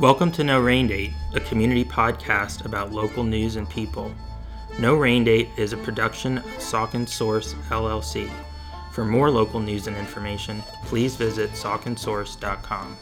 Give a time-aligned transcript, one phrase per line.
[0.00, 4.10] Welcome to No Rain Date, a community podcast about local news and people.
[4.78, 8.30] No Rain Date is a production of Saucon Source LLC.
[8.92, 12.96] For more local news and information, please visit sauconsource.com.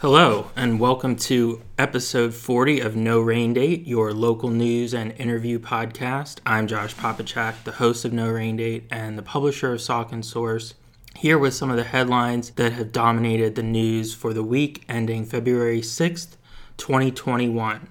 [0.00, 5.58] Hello, and welcome to episode 40 of No Rain Date, your local news and interview
[5.58, 6.38] podcast.
[6.46, 10.74] I'm Josh Popichak, the host of No Rain Date and the publisher of Saucon Source,
[11.16, 15.24] here with some of the headlines that have dominated the news for the week ending
[15.24, 16.36] February 6th,
[16.76, 17.88] 2021.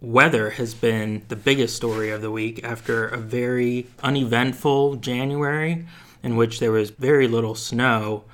[0.00, 5.84] Weather has been the biggest story of the week after a very uneventful January
[6.22, 8.24] in which there was very little snow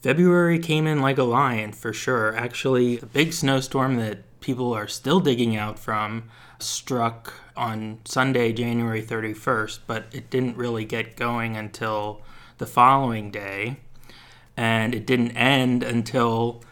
[0.00, 2.34] February came in like a lion for sure.
[2.36, 6.24] Actually, a big snowstorm that people are still digging out from
[6.60, 12.22] struck on Sunday, January 31st, but it didn't really get going until
[12.58, 13.78] the following day.
[14.56, 16.62] And it didn't end until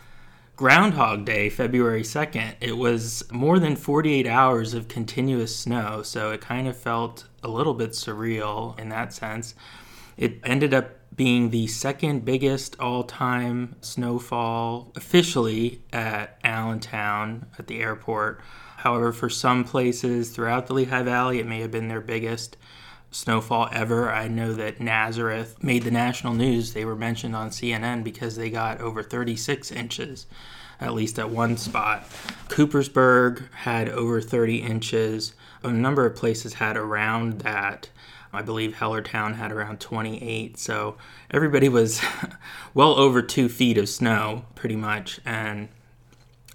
[0.56, 2.54] Groundhog Day, February 2nd.
[2.60, 7.48] It was more than 48 hours of continuous snow, so it kind of felt a
[7.48, 9.54] little bit surreal in that sense.
[10.16, 17.80] It ended up being the second biggest all time snowfall officially at Allentown at the
[17.80, 18.40] airport.
[18.76, 22.56] However, for some places throughout the Lehigh Valley, it may have been their biggest
[23.10, 24.10] snowfall ever.
[24.10, 26.74] I know that Nazareth made the national news.
[26.74, 30.26] They were mentioned on CNN because they got over 36 inches,
[30.80, 32.08] at least at one spot.
[32.48, 35.32] Coopersburg had over 30 inches.
[35.62, 37.88] A number of places had around that.
[38.36, 40.58] I believe Hellertown had around 28.
[40.58, 40.96] So
[41.30, 42.00] everybody was
[42.74, 45.20] well over two feet of snow, pretty much.
[45.24, 45.68] And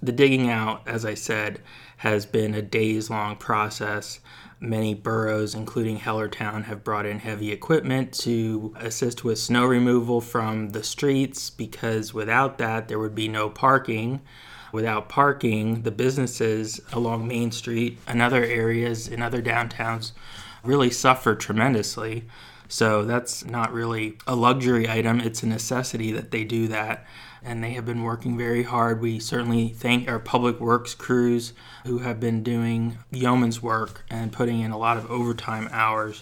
[0.02, 1.62] the digging out, as I said,
[1.98, 4.20] has been a days long process.
[4.60, 10.70] Many boroughs, including Hellertown, have brought in heavy equipment to assist with snow removal from
[10.70, 14.22] the streets because without that, there would be no parking.
[14.72, 20.12] Without parking, the businesses along Main Street and other areas in other downtowns
[20.64, 22.26] really suffer tremendously.
[22.68, 27.06] So that's not really a luxury item, it's a necessity that they do that.
[27.44, 29.02] And they have been working very hard.
[29.02, 31.54] We certainly thank our public works crews
[31.86, 36.22] who have been doing yeoman's work and putting in a lot of overtime hours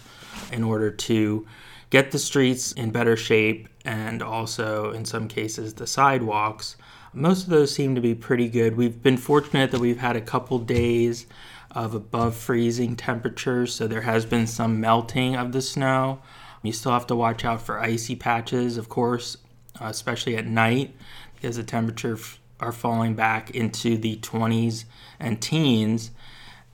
[0.51, 1.45] in order to
[1.89, 6.77] get the streets in better shape and also, in some cases, the sidewalks.
[7.13, 8.77] Most of those seem to be pretty good.
[8.77, 11.25] We've been fortunate that we've had a couple days
[11.71, 16.19] of above freezing temperatures, so there has been some melting of the snow.
[16.63, 19.37] You still have to watch out for icy patches, of course,
[19.79, 20.95] uh, especially at night,
[21.35, 24.85] because the temperatures are falling back into the 20s
[25.19, 26.11] and teens.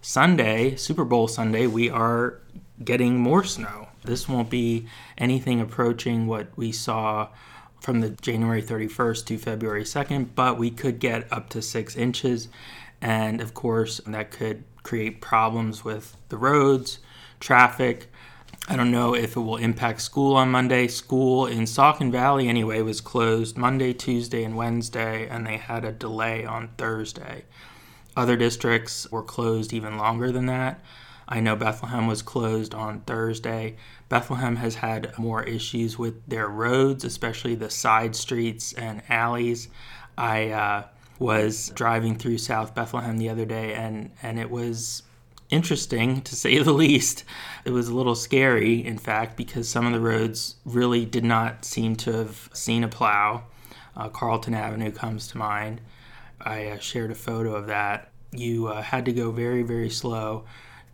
[0.01, 2.39] Sunday, Super Bowl Sunday, we are
[2.83, 3.87] getting more snow.
[4.03, 7.29] This won't be anything approaching what we saw
[7.79, 12.47] from the January 31st to February 2nd, but we could get up to six inches.
[13.01, 16.99] And of course, that could create problems with the roads,
[17.39, 18.11] traffic.
[18.69, 20.87] I don't know if it will impact school on Monday.
[20.87, 25.91] School in Saucon Valley, anyway, was closed Monday, Tuesday, and Wednesday, and they had a
[25.91, 27.45] delay on Thursday.
[28.15, 30.79] Other districts were closed even longer than that.
[31.27, 33.77] I know Bethlehem was closed on Thursday.
[34.07, 39.67] Bethlehem has had more issues with their roads, especially the side streets and alleys.
[40.15, 40.83] I uh,
[41.19, 45.03] was driving through South Bethlehem the other day, and and it was
[45.49, 47.23] interesting to say the least.
[47.63, 51.65] It was a little scary, in fact, because some of the roads really did not
[51.65, 53.43] seem to have seen a plow.
[53.95, 55.81] Uh, Carlton Avenue comes to mind.
[56.41, 58.11] I uh, shared a photo of that.
[58.31, 60.45] You uh, had to go very, very slow.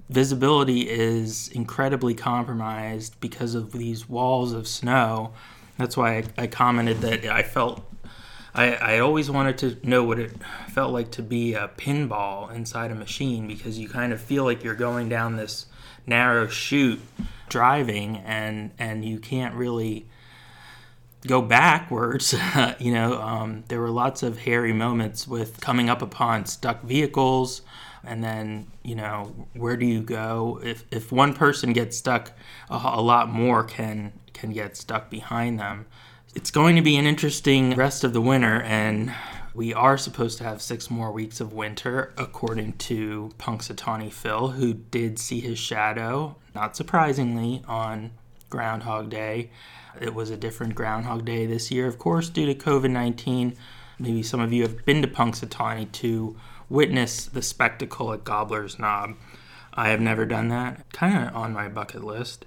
[0.10, 5.34] Visibility is incredibly compromised because of these walls of snow.
[5.78, 7.84] That's why I, I commented that I felt
[8.54, 10.32] I, I always wanted to know what it
[10.70, 14.64] felt like to be a pinball inside a machine because you kind of feel like
[14.64, 15.68] you're going down this
[16.06, 17.00] narrow chute
[17.48, 20.06] driving and and you can't really
[21.28, 22.36] go backwards.
[22.80, 27.62] you know, um, there were lots of hairy moments with coming up upon stuck vehicles.
[28.04, 30.60] And then, you know, where do you go?
[30.64, 32.32] If, if one person gets stuck,
[32.70, 35.86] a, a lot more can can get stuck behind them.
[36.34, 39.14] It's going to be an interesting rest of the winter, and
[39.54, 44.74] we are supposed to have six more weeks of winter, according to Punxsutawney Phil, who
[44.74, 48.12] did see his shadow, not surprisingly, on
[48.50, 49.52] Groundhog Day.
[50.00, 53.58] It was a different Groundhog Day this year, of course, due to COVID 19.
[54.00, 56.38] Maybe some of you have been to Punxsutawney to
[56.70, 59.16] witness the spectacle at Gobbler's Knob.
[59.74, 60.94] I have never done that.
[60.94, 62.46] Kind of on my bucket list.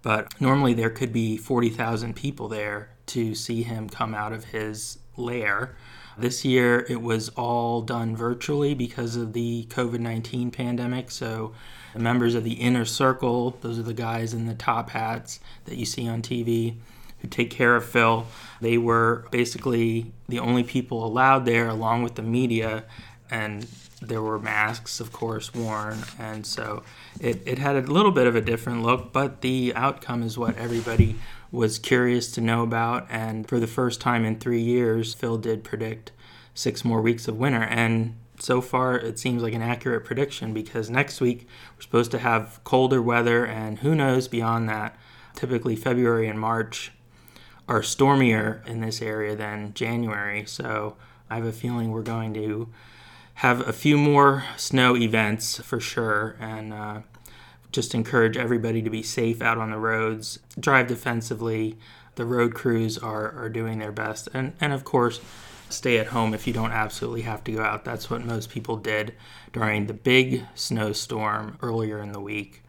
[0.00, 4.98] But normally there could be 40,000 people there to see him come out of his
[5.16, 5.76] lair.
[6.18, 11.10] This year it was all done virtually because of the COVID 19 pandemic.
[11.10, 11.52] So
[11.92, 15.76] the members of the inner circle, those are the guys in the top hats that
[15.76, 16.76] you see on TV
[17.20, 18.26] who take care of Phil,
[18.60, 22.84] they were basically the only people allowed there along with the media.
[23.30, 23.66] And
[24.00, 26.82] there were masks, of course, worn, and so
[27.18, 30.56] it, it had a little bit of a different look, but the outcome is what
[30.56, 31.16] everybody
[31.56, 33.06] was curious to know about.
[33.10, 36.12] And for the first time in three years, Phil did predict
[36.54, 37.62] six more weeks of winter.
[37.62, 42.18] And so far, it seems like an accurate prediction because next week we're supposed to
[42.18, 44.96] have colder weather, and who knows beyond that.
[45.34, 46.92] Typically, February and March
[47.66, 50.44] are stormier in this area than January.
[50.44, 50.96] So
[51.30, 52.68] I have a feeling we're going to
[53.36, 57.00] have a few more snow events for sure, and uh,
[57.76, 61.76] just encourage everybody to be safe out on the roads, drive defensively.
[62.14, 65.20] The road crews are, are doing their best, and, and of course,
[65.68, 67.84] stay at home if you don't absolutely have to go out.
[67.84, 69.14] That's what most people did
[69.52, 72.62] during the big snowstorm earlier in the week.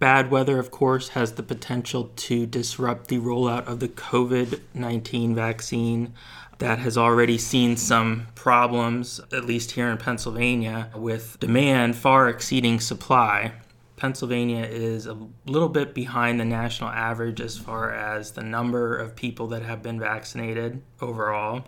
[0.00, 5.36] Bad weather, of course, has the potential to disrupt the rollout of the COVID 19
[5.36, 6.14] vaccine
[6.58, 12.80] that has already seen some problems, at least here in Pennsylvania, with demand far exceeding
[12.80, 13.52] supply.
[14.00, 19.14] Pennsylvania is a little bit behind the national average as far as the number of
[19.14, 21.66] people that have been vaccinated overall.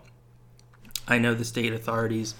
[1.07, 2.33] I know the state authorities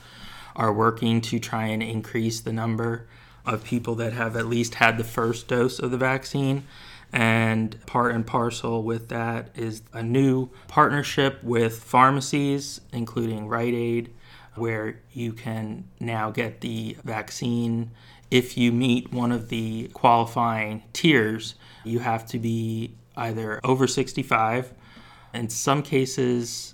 [0.55, 3.07] are working to try and increase the number
[3.45, 6.65] of people that have at least had the first dose of the vaccine.
[7.11, 14.11] And part and parcel with that is a new partnership with pharmacies, including Rite Aid,
[14.55, 17.91] where you can now get the vaccine.
[18.33, 21.53] If you meet one of the qualifying tiers,
[21.83, 24.73] you have to be either over 65.
[25.35, 26.73] In some cases,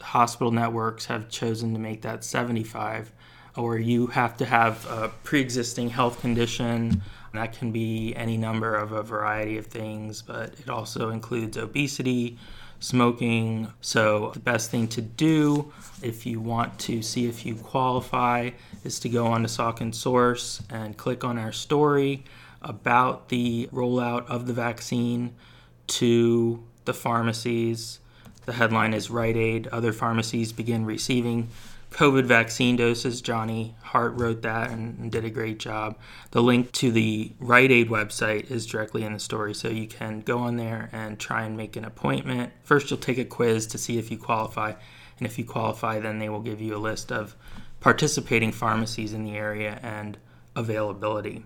[0.00, 3.10] hospital networks have chosen to make that 75,
[3.56, 7.02] or you have to have a pre existing health condition
[7.34, 12.38] that can be any number of a variety of things, but it also includes obesity,
[12.80, 13.72] smoking.
[13.80, 15.72] So, the best thing to do
[16.02, 18.50] if you want to see if you qualify
[18.82, 19.48] is to go on to
[19.80, 22.24] and Source and click on our story
[22.62, 25.34] about the rollout of the vaccine
[25.86, 28.00] to the pharmacies.
[28.46, 29.66] The headline is Rite Aid.
[29.68, 31.48] Other pharmacies begin receiving
[31.90, 33.20] COVID vaccine doses.
[33.20, 35.98] Jonny Hart wrote that and, did a great job.
[36.30, 40.20] The link to the Rite Aid website is directly in the story, so you can
[40.20, 42.52] go on there and try and make an appointment.
[42.62, 44.74] First, you'll take a quiz to see if you qualify,
[45.18, 47.34] and if you qualify, then they will give you a list of
[47.80, 50.16] participating pharmacies in the area and
[50.54, 51.44] availability.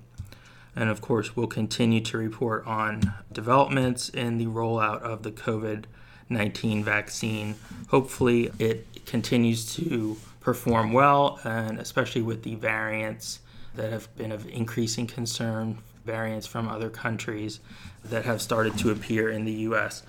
[0.77, 5.85] And of course, we'll continue to report on developments in the rollout of the COVID
[6.29, 7.55] 19 vaccine.
[7.89, 13.41] Hopefully, it continues to perform well, and especially with the variants
[13.75, 17.61] that have been of increasing concern, variants from other countries
[18.05, 20.03] that have started to appear in the U.S.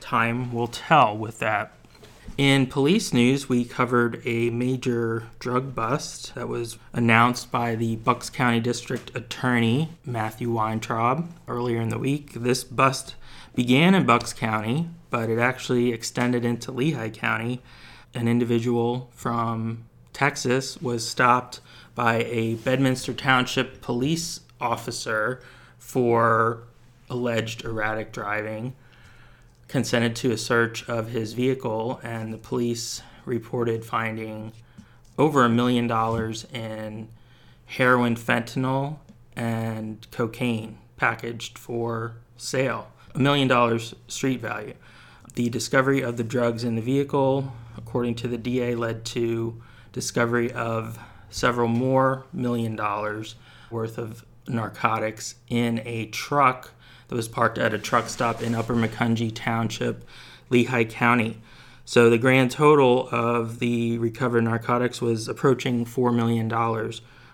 [0.00, 1.72] Time will tell with that.
[2.38, 8.30] In police news, we covered a major drug bust that was announced by the Bucks
[8.30, 12.32] County District Attorney Matthew Weintraub earlier in the week.
[12.32, 13.16] This bust
[13.54, 17.60] began in Bucks County, but it actually extended into Lehigh County
[18.14, 21.60] an individual from Texas was stopped
[21.94, 25.42] by a Bedminster Township police officer
[25.78, 26.62] for
[27.10, 28.74] alleged erratic driving,
[29.68, 34.52] consented to a search of his vehicle, and the police reported finding
[35.18, 37.08] over a million dollars in
[37.66, 38.98] heroin, fentanyl,
[39.36, 42.90] and cocaine packaged for sale.
[43.14, 44.74] A million dollars street value.
[45.34, 47.52] The discovery of the drugs in the vehicle
[47.92, 49.60] according to the DA, led to
[49.92, 53.34] discovery of several more million dollars
[53.70, 56.70] worth of narcotics in a truck
[57.08, 60.06] that was parked at a truck stop in Upper Macungie Township,
[60.48, 61.42] Lehigh County.
[61.84, 66.48] So the grand total of the recovered narcotics was approaching $4 million.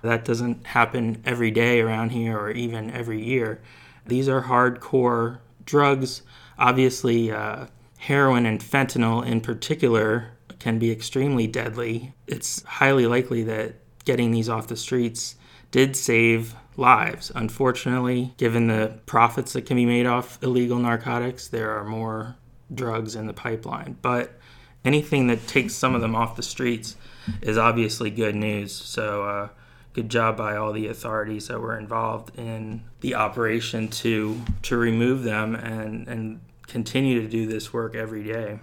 [0.03, 3.61] That doesn't happen every day around here or even every year.
[4.07, 6.23] These are hardcore drugs.
[6.59, 7.67] Obviously, uh,
[7.99, 12.15] heroin and fentanyl in particular can be extremely deadly.
[12.27, 15.37] It's highly likely that getting these off the streets
[15.71, 17.31] did save lives.
[17.35, 22.37] Unfortunately, given the profits that can be made off illegal narcotics, there are more
[22.73, 23.97] drugs in the pipeline.
[24.00, 24.38] But
[24.85, 26.97] anything that takes some of them off the streets
[27.43, 28.75] is obviously good news.
[28.75, 29.49] So, uh,
[29.93, 35.25] good job by all the authorities that were involved in the operation to to remove
[35.25, 38.61] them and and continue to do this work every day.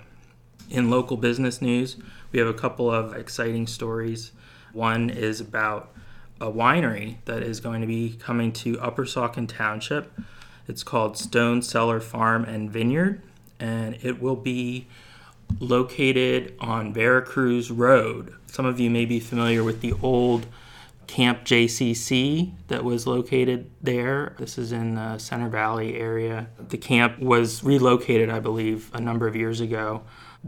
[0.70, 1.98] In local business news,
[2.32, 4.32] we have a couple of exciting stories.
[4.74, 5.92] One is about
[6.42, 10.12] a winery that is going to be coming to Upper Saucon Township.
[10.68, 13.22] It's called Stone Cellar Farm and Vineyard,
[13.60, 14.88] and it will be
[15.60, 18.34] located on Vera Cruz Road.
[18.48, 20.48] Some of you may be familiar with the old
[21.08, 24.34] Camp JCC that was located there.
[24.40, 26.48] This is in the Center Valley area.
[26.58, 30.02] The camp was relocated, I believe, a number of years ago.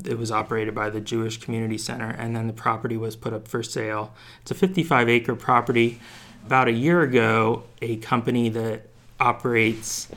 [0.05, 3.47] It was operated by the Jewish Community Center, and then the property was put up
[3.47, 4.13] for sale.
[4.41, 5.99] It's a 55 acre property.
[6.45, 8.83] About a year ago, a company that
[9.19, 10.07] operates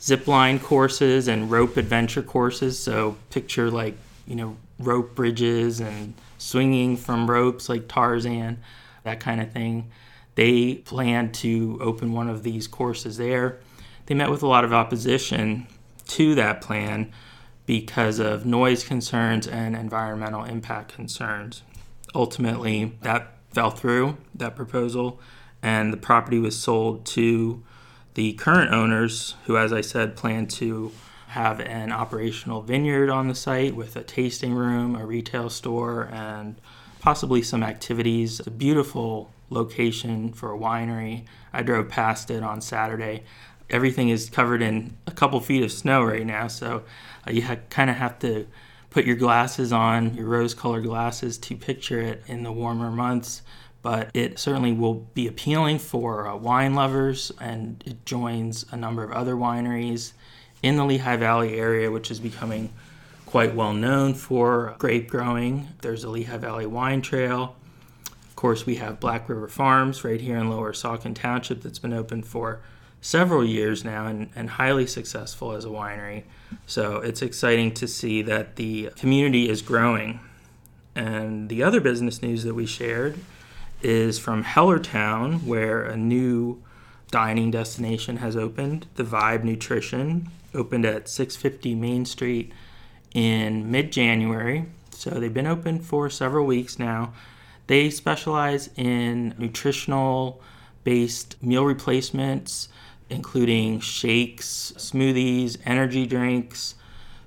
[0.00, 2.78] zip line courses and rope adventure courses.
[2.78, 8.58] So, picture like, you know, rope bridges and swinging from ropes like Tarzan
[9.08, 9.90] that kind of thing.
[10.34, 13.58] They plan to open one of these courses there.
[14.06, 15.66] They met with a lot of opposition
[16.08, 17.12] to that plan
[17.68, 21.62] because of noise concerns and environmental impact concerns.
[22.14, 25.20] Ultimately, that fell through, that proposal,
[25.62, 27.62] and the property was sold to
[28.14, 30.92] the current owners, who, as I said, plan to
[31.28, 36.58] have an operational vineyard on the site with a tasting room, a retail store, and
[37.00, 38.38] possibly some activities.
[38.40, 41.26] It's a beautiful location for a winery.
[41.52, 43.24] I drove past it on Saturday.
[43.68, 46.84] Everything is covered in a couple feet of snow right now, so
[47.32, 48.46] you ha- kind of have to
[48.90, 53.42] put your glasses on, your rose colored glasses, to picture it in the warmer months.
[53.80, 59.04] But it certainly will be appealing for uh, wine lovers, and it joins a number
[59.04, 60.12] of other wineries
[60.62, 62.72] in the Lehigh Valley area, which is becoming
[63.24, 65.68] quite well known for grape growing.
[65.82, 67.54] There's a Lehigh Valley Wine Trail.
[68.06, 71.92] Of course, we have Black River Farms right here in Lower Saucon Township that's been
[71.92, 72.60] open for
[73.00, 76.24] several years now and, and highly successful as a winery.
[76.66, 80.20] So it's exciting to see that the community is growing.
[80.94, 83.18] And the other business news that we shared
[83.82, 86.62] is from Hellertown, where a new
[87.10, 88.86] dining destination has opened.
[88.96, 92.52] The Vibe Nutrition opened at 650 Main Street
[93.14, 94.66] in mid January.
[94.90, 97.12] So they've been open for several weeks now.
[97.68, 100.42] They specialize in nutritional
[100.84, 102.68] based meal replacements,
[103.10, 106.74] including shakes, smoothies, energy drinks,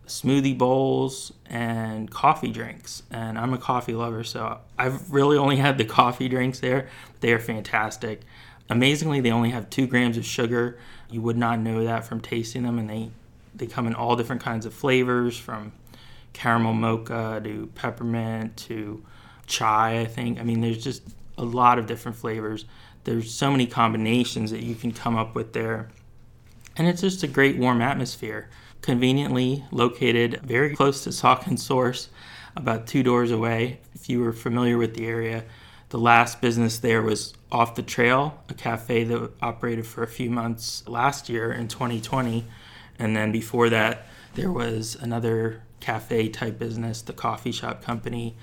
[0.07, 3.03] smoothie bowls, and coffee drinks.
[3.09, 6.89] And I'm a coffee lover, so I've really only had the coffee drinks there.
[7.21, 8.21] They are fantastic.
[8.69, 10.77] Amazingly, they only have two grams of sugar.
[11.09, 13.11] You would not know that from tasting them, and they
[13.53, 15.73] they come in all different kinds of flavors from
[16.31, 19.03] caramel mocha to peppermint to
[19.45, 20.39] chai, I think.
[20.39, 21.03] I mean, there's just
[21.37, 22.65] a lot of different flavors.
[23.03, 25.89] There's so many combinations that you can come up with there.
[26.77, 28.49] And it's just a great warm atmosphere.
[28.81, 32.09] Conveniently located very close to Saucon Source,
[32.55, 33.79] about two doors away.
[33.93, 35.43] If you were familiar with the area,
[35.89, 40.29] the last business there was Off the Trail, a cafe that operated for a few
[40.29, 42.45] months last year in 2020.
[42.97, 48.37] And then before that, there was another cafe type business, the coffee shop company,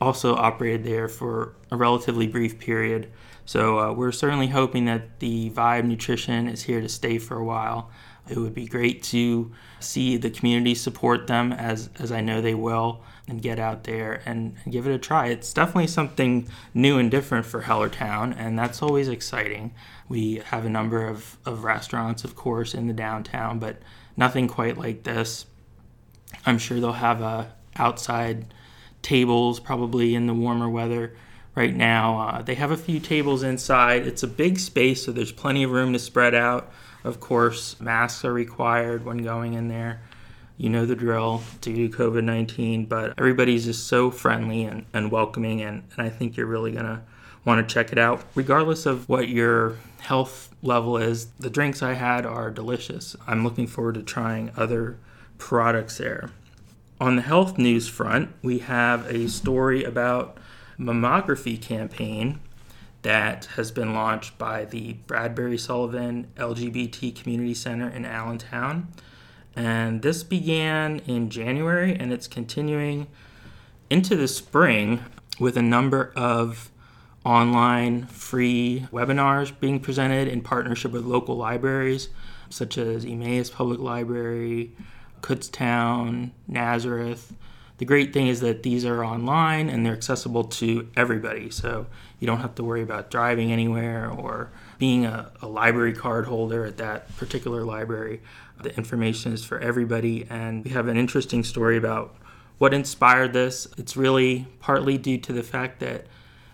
[0.00, 3.10] also operated there for a relatively brief period.
[3.44, 7.44] So uh, we're certainly hoping that the Vibe Nutrition is here to stay for a
[7.44, 7.90] while.
[8.28, 12.54] It would be great to see the community support them as, as I know they
[12.54, 15.28] will and get out there and, and give it a try.
[15.28, 19.74] It's definitely something new and different for Hellertown, and that's always exciting.
[20.08, 23.78] We have a number of, of restaurants, of course, in the downtown, but
[24.16, 25.46] nothing quite like this.
[26.46, 28.52] I'm sure they'll have a outside
[29.02, 31.14] tables probably in the warmer weather
[31.54, 32.20] right now.
[32.20, 34.06] Uh, they have a few tables inside.
[34.06, 36.72] It's a big space, so there's plenty of room to spread out.
[37.04, 40.00] Of course, masks are required when going in there.
[40.56, 45.10] You know the drill due to COVID 19, but everybody's just so friendly and, and
[45.10, 47.00] welcoming, and, and I think you're really going to
[47.44, 48.22] want to check it out.
[48.34, 53.16] Regardless of what your health level is, the drinks I had are delicious.
[53.26, 54.98] I'm looking forward to trying other
[55.38, 56.30] products there.
[57.00, 60.36] On the health news front, we have a story about
[60.78, 62.40] mammography campaign
[63.00, 68.88] that has been launched by the Bradbury Sullivan LGBT Community Center in Allentown.
[69.56, 73.06] And this began in January and it's continuing
[73.88, 75.02] into the spring
[75.38, 76.70] with a number of
[77.24, 82.10] online free webinars being presented in partnership with local libraries
[82.50, 84.72] such as Emmaus Public Library,
[85.22, 87.32] Kutztown, Nazareth.
[87.78, 91.50] The great thing is that these are online and they're accessible to everybody.
[91.50, 91.86] So
[92.18, 96.66] you don't have to worry about driving anywhere or being a, a library card holder
[96.66, 98.20] at that particular library.
[98.62, 100.26] The information is for everybody.
[100.28, 102.14] And we have an interesting story about
[102.58, 103.66] what inspired this.
[103.78, 106.06] It's really partly due to the fact that,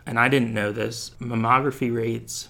[0.07, 2.49] and I didn't know this, mammography rates,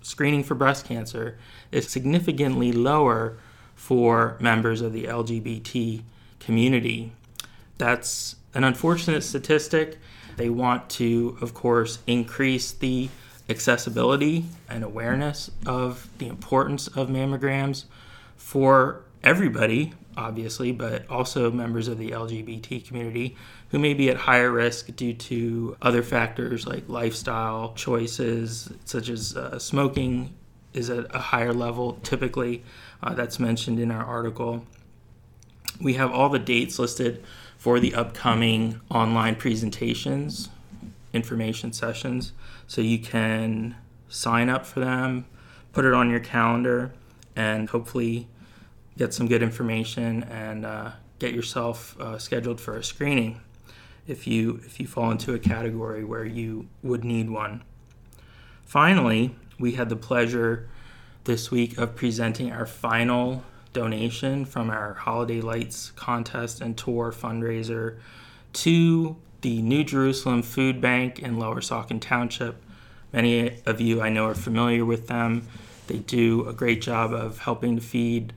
[0.00, 1.36] screening for breast cancer,
[1.72, 3.38] is significantly lower
[3.76, 6.02] for members of the LGBT
[6.40, 7.12] community.
[7.78, 9.98] That's an unfortunate statistic.
[10.36, 13.08] They want to, of course, increase the
[13.48, 17.84] accessibility and awareness of the importance of mammograms
[18.36, 23.36] for everybody, obviously, but also members of the LGBT community
[23.70, 29.36] who may be at higher risk due to other factors like lifestyle choices, such as
[29.36, 30.32] uh, smoking
[30.72, 32.62] is at a higher level typically.
[33.02, 34.64] Uh, that's mentioned in our article.
[35.80, 37.22] We have all the dates listed
[37.56, 40.48] for the upcoming online presentations,
[41.12, 42.32] information sessions,
[42.66, 43.76] so you can
[44.08, 45.26] sign up for them,
[45.72, 46.92] put it on your calendar,
[47.34, 48.28] and hopefully
[48.96, 53.40] get some good information and uh, get yourself uh, scheduled for a screening
[54.06, 57.62] if you if you fall into a category where you would need one.
[58.64, 60.68] Finally, we had the pleasure
[61.26, 63.42] this week of presenting our final
[63.72, 67.98] donation from our Holiday Lights contest and tour fundraiser
[68.54, 72.62] to the New Jerusalem Food Bank in Lower Saucon Township.
[73.12, 75.46] Many of you I know are familiar with them.
[75.88, 78.32] They do a great job of helping to feed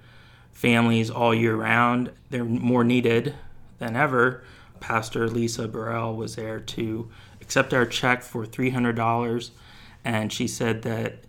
[0.52, 2.12] families all year round.
[2.32, 3.36] They're more needed
[3.78, 4.44] than ever.
[4.80, 9.52] Pastor Lisa Burrell was there to accept our check for $300,
[10.04, 11.24] and she said that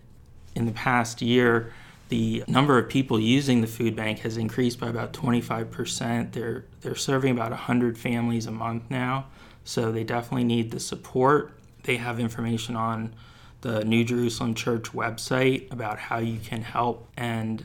[0.55, 1.73] in the past year,
[2.09, 6.33] the number of people using the food bank has increased by about 25%.
[6.33, 9.27] They're, they're serving about 100 families a month now,
[9.63, 11.51] so they definitely need the support.
[11.83, 13.13] They have information on
[13.61, 17.63] the New Jerusalem Church website about how you can help and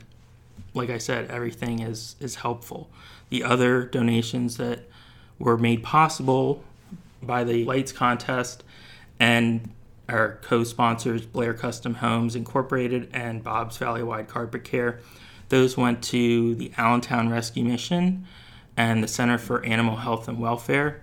[0.77, 2.89] like I said, everything is is helpful.
[3.29, 4.81] The other donations that
[5.39, 6.63] were made possible
[7.21, 8.63] by the lights contest
[9.19, 9.69] and
[10.09, 14.99] our co-sponsors Blair Custom Homes Incorporated and Bob's Valley Wide Carpet Care.
[15.49, 18.25] Those went to the Allentown Rescue Mission
[18.75, 21.01] and the Center for Animal Health and Welfare.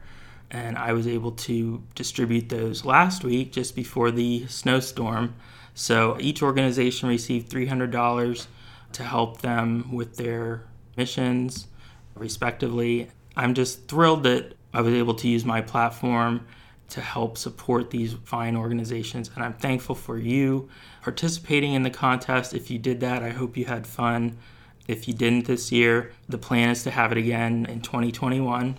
[0.51, 5.35] And I was able to distribute those last week just before the snowstorm.
[5.75, 8.47] So each organization received $300
[8.93, 10.65] to help them with their
[10.97, 11.67] missions,
[12.15, 13.11] respectively.
[13.37, 16.47] I'm just thrilled that I was able to use my platform
[16.91, 19.31] to help support these fine organizations.
[19.35, 20.69] And I'm thankful for you
[21.03, 22.55] participating in the contest.
[22.55, 24.39] If you did that, I hope you had fun.
[24.87, 28.77] If you didn't this year, the plan is to have it again in 2021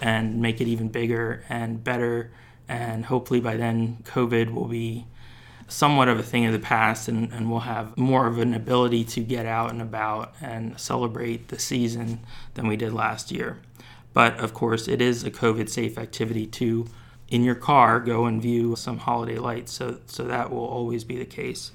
[0.00, 2.30] and make it even bigger and better.
[2.68, 5.06] And hopefully by then, COVID will be
[5.68, 9.04] somewhat of a thing of the past and, and we'll have more of an ability
[9.04, 12.20] to get out and about and celebrate the season
[12.54, 13.58] than we did last year.
[14.12, 16.86] But of course, it is a COVID safe activity to,
[17.32, 19.72] in your car, go and view some holiday lights.
[19.72, 21.72] So, so that will always be the case.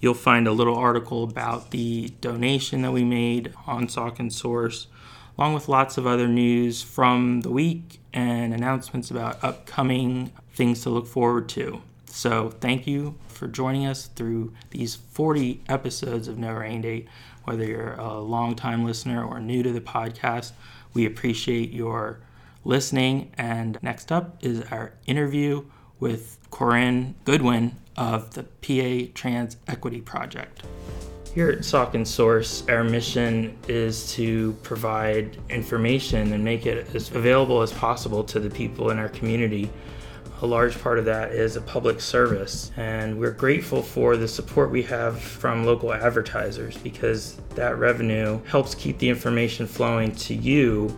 [0.00, 4.88] You'll find a little article about the donation that we made on Saucon Source,
[5.38, 10.90] along with lots of other news from the week and announcements about upcoming things to
[10.90, 11.80] look forward to.
[12.06, 17.06] So, thank you for joining us through these 40 episodes of No Rain Date.
[17.44, 20.50] Whether you're a long-time listener or new to the podcast,
[20.92, 22.18] we appreciate your
[22.64, 23.32] listening.
[23.36, 25.64] And next up is our interview
[26.00, 30.62] with Corinne Goodwin of the PA Trans Equity Project.
[31.34, 37.62] Here at Saucon Source, our mission is to provide information and make it as available
[37.62, 39.70] as possible to the people in our community
[40.40, 42.70] a large part of that is a public service.
[42.76, 48.74] And we're grateful for the support we have from local advertisers because that revenue helps
[48.74, 50.96] keep the information flowing to you,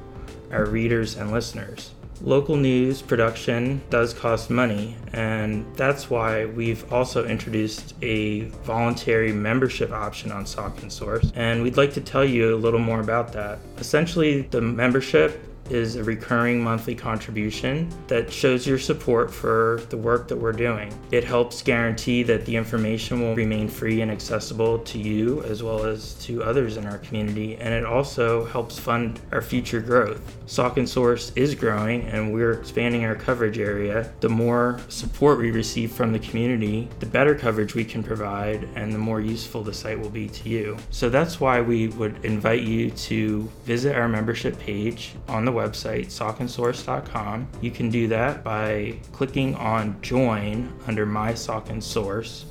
[0.53, 1.91] our readers and listeners.
[2.23, 9.91] Local news production does cost money, and that's why we've also introduced a voluntary membership
[9.91, 11.33] option on Saucon Source.
[11.35, 13.59] And we'd like to tell you a little more about that.
[13.79, 20.29] Essentially, the membership is a recurring monthly contribution that shows your support for the work
[20.29, 20.93] that we're doing.
[21.11, 25.85] It helps guarantee that the information will remain free and accessible to you as well
[25.85, 30.21] as to others in our community, and it also helps fund our future growth.
[30.47, 34.13] Saucon Source is growing and we're expanding our coverage area.
[34.21, 38.93] The more support we receive from the community, the better coverage we can provide and
[38.93, 40.77] the more useful the site will be to you.
[40.91, 45.60] So that's why we would invite you to visit our membership page on the website,
[45.69, 47.49] sauconsource.com.
[47.61, 52.47] You can do that by clicking on Join under My Saucon Source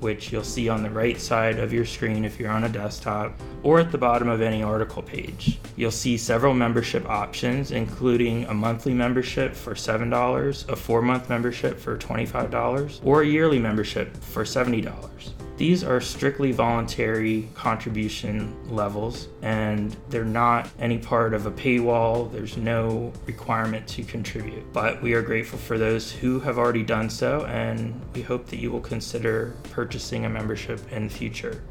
[0.00, 3.32] which you'll see on the right side of your screen if you're on a desktop,
[3.62, 5.58] or at the bottom of any article page.
[5.76, 11.78] You'll see several membership options, including a monthly membership for $7, a four month membership
[11.78, 15.45] for $25, or a yearly membership for $70.
[15.56, 22.30] These are strictly voluntary contribution levels and they're not any part of a paywall.
[22.30, 24.70] There's no requirement to contribute.
[24.74, 28.58] But we are grateful for those who have already done so and we hope that
[28.58, 31.62] you will consider purchasing a membership in the future.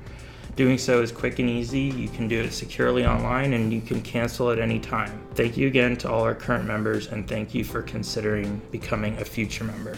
[0.55, 1.81] Doing so is quick and easy.
[1.81, 5.21] You can do it securely online and you can cancel at any time.
[5.35, 9.25] Thank you again to all our current members and thank you for considering becoming a
[9.25, 9.95] future member.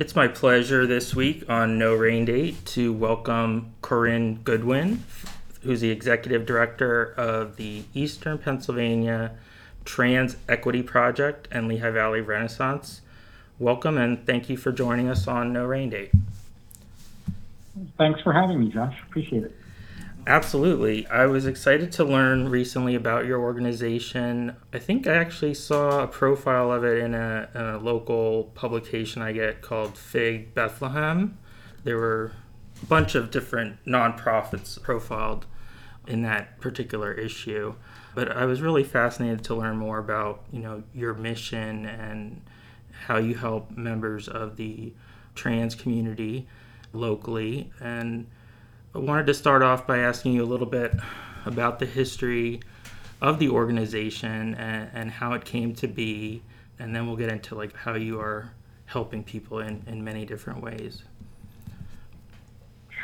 [0.00, 5.04] It's my pleasure this week on No Rain Date to welcome Corinne Goodwin,
[5.62, 9.32] who's the executive director of the Eastern Pennsylvania
[9.84, 13.02] Trans Equity Project and Lehigh Valley Renaissance.
[13.58, 16.12] Welcome and thank you for joining us on No Rain Date.
[17.98, 18.96] Thanks for having me, Josh.
[19.06, 19.59] Appreciate it.
[20.26, 21.06] Absolutely.
[21.06, 24.54] I was excited to learn recently about your organization.
[24.72, 29.22] I think I actually saw a profile of it in a, in a local publication
[29.22, 31.38] I get called Fig Bethlehem.
[31.84, 32.32] There were
[32.82, 35.46] a bunch of different nonprofits profiled
[36.06, 37.74] in that particular issue.
[38.14, 42.42] But I was really fascinated to learn more about, you know, your mission and
[43.06, 44.92] how you help members of the
[45.34, 46.46] trans community
[46.92, 48.26] locally and
[48.92, 50.92] I wanted to start off by asking you a little bit
[51.46, 52.60] about the history
[53.22, 56.42] of the organization and, and how it came to be,
[56.80, 58.50] and then we'll get into like how you are
[58.86, 61.04] helping people in, in many different ways.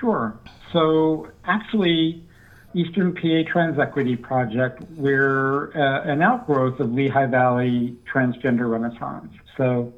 [0.01, 0.37] Sure.
[0.73, 2.25] So actually,
[2.75, 9.33] Eastern PA Trans Equity Project, we're uh, an outgrowth of Lehigh Valley Transgender Renaissance.
[9.57, 9.95] So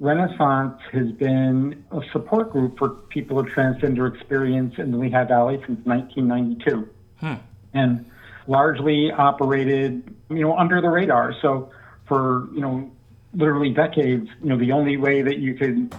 [0.00, 5.56] Renaissance has been a support group for people of transgender experience in the Lehigh Valley
[5.66, 6.88] since 1992,
[7.20, 7.34] hmm.
[7.74, 8.06] and
[8.46, 11.34] largely operated, you know, under the radar.
[11.42, 11.70] So
[12.06, 12.90] for you know,
[13.34, 15.94] literally decades, you know, the only way that you could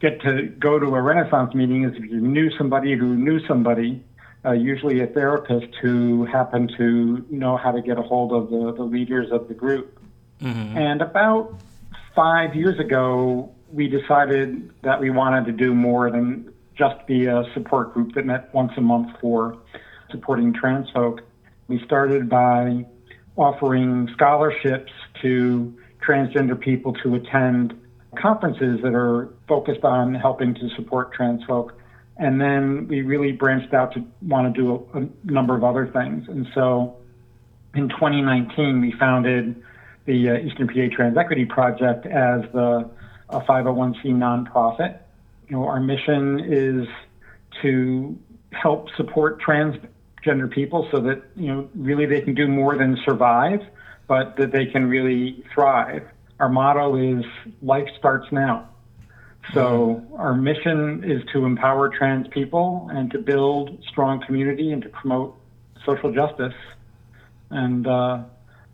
[0.00, 4.02] get to go to a Renaissance meeting is if you knew somebody who knew somebody,
[4.44, 8.72] uh, usually a therapist who happened to know how to get a hold of the,
[8.72, 9.98] the leaders of the group.
[10.40, 10.76] Mm-hmm.
[10.76, 11.58] And about
[12.16, 17.44] five years ago, we decided that we wanted to do more than just be a
[17.54, 19.56] support group that met once a month for
[20.10, 21.20] supporting trans folk.
[21.68, 22.86] We started by
[23.36, 25.76] offering scholarships to
[26.06, 27.78] transgender people to attend
[28.16, 31.78] conferences that are focused on helping to support trans folk.
[32.16, 35.86] And then we really branched out to want to do a, a number of other
[35.88, 36.26] things.
[36.28, 36.96] And so
[37.74, 39.62] in 2019, we founded
[40.06, 42.88] the uh, Eastern PA Trans Equity Project as the
[43.28, 44.98] a 501c nonprofit.
[45.48, 46.86] You know, our mission is
[47.62, 48.16] to
[48.52, 53.60] help support transgender people so that you know really they can do more than survive,
[54.06, 56.02] but that they can really thrive.
[56.38, 57.24] Our motto is
[57.62, 58.68] life starts now.
[59.54, 64.88] So our mission is to empower trans people and to build strong community and to
[64.88, 65.38] promote
[65.84, 66.54] social justice.
[67.50, 68.24] And uh,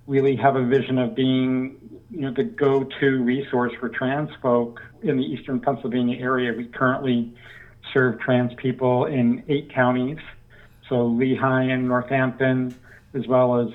[0.07, 1.77] really have a vision of being
[2.11, 6.53] you know the go-to resource for trans folk in the eastern Pennsylvania area.
[6.53, 7.35] We currently
[7.93, 10.19] serve trans people in eight counties,
[10.89, 12.75] so Lehigh and Northampton,
[13.15, 13.69] as well as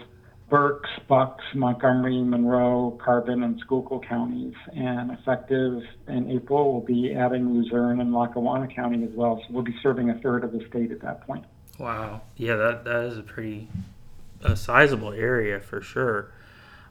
[0.50, 4.54] Berks, Bucks, Montgomery, Monroe, Carbon, and Schuylkill counties.
[4.74, 9.42] And effective in April, we'll be adding Luzerne and Lackawanna County as well.
[9.42, 11.44] So we'll be serving a third of the state at that point.
[11.78, 12.22] Wow.
[12.38, 13.68] Yeah, that, that is a pretty
[14.42, 16.32] a sizable area for sure.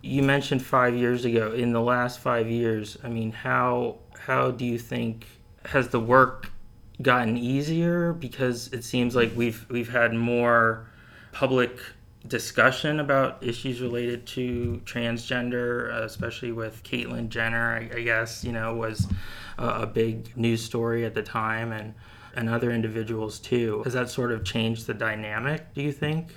[0.02, 1.52] You mentioned five years ago.
[1.52, 5.26] In the last five years, I mean, how how do you think
[5.66, 6.50] has the work
[7.02, 8.12] gotten easier?
[8.12, 10.86] Because it seems like we've we've had more
[11.32, 11.78] public
[12.28, 17.74] discussion about issues related to transgender, especially with Caitlyn Jenner.
[17.74, 19.06] I, I guess you know was
[19.58, 21.94] a, a big news story at the time, and
[22.34, 23.82] and other individuals too.
[23.84, 25.72] Has that sort of changed the dynamic?
[25.74, 26.28] Do you think?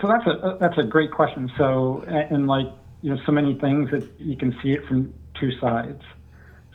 [0.00, 1.50] So that's a that's a great question.
[1.58, 2.66] So and like
[3.02, 6.02] you know so many things that you can see it from two sides.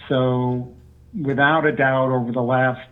[0.10, 0.74] So
[1.20, 2.88] without a doubt, over the last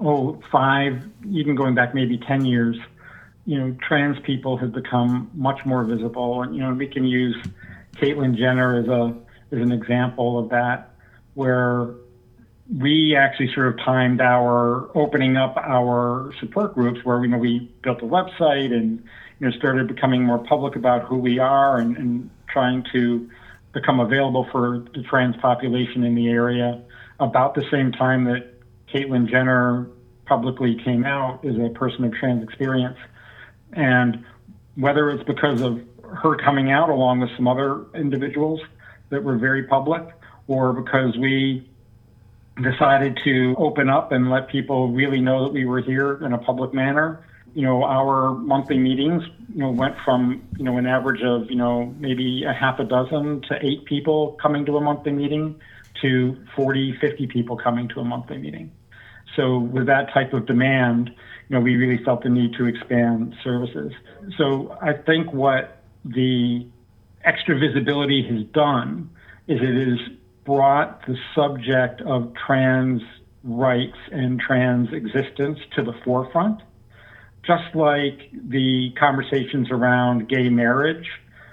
[0.00, 2.76] oh five, even going back maybe ten years,
[3.44, 7.36] you know, trans people have become much more visible, and you know we can use
[7.96, 9.14] Caitlyn Jenner as a
[9.54, 10.90] as an example of that,
[11.34, 11.94] where
[12.74, 17.70] we actually sort of timed our opening up our support groups where you know we
[17.82, 19.04] built a website and
[19.44, 23.28] you know, started becoming more public about who we are and, and trying to
[23.74, 26.80] become available for the trans population in the area
[27.20, 28.54] about the same time that
[28.88, 29.86] Caitlyn Jenner
[30.24, 32.96] publicly came out as a person of trans experience.
[33.74, 34.24] And
[34.76, 38.62] whether it's because of her coming out along with some other individuals
[39.10, 40.08] that were very public,
[40.46, 41.68] or because we
[42.62, 46.38] decided to open up and let people really know that we were here in a
[46.38, 47.22] public manner.
[47.54, 51.56] You know, our monthly meetings, you know, went from, you know, an average of, you
[51.56, 55.60] know, maybe a half a dozen to eight people coming to a monthly meeting
[56.02, 58.72] to 40, 50 people coming to a monthly meeting.
[59.36, 61.10] So with that type of demand,
[61.48, 63.92] you know, we really felt the need to expand services.
[64.36, 66.66] So I think what the
[67.24, 69.10] extra visibility has done
[69.46, 70.08] is it has
[70.44, 73.02] brought the subject of trans
[73.42, 76.62] rights and trans existence to the forefront,
[77.46, 81.08] just like the conversations around gay marriage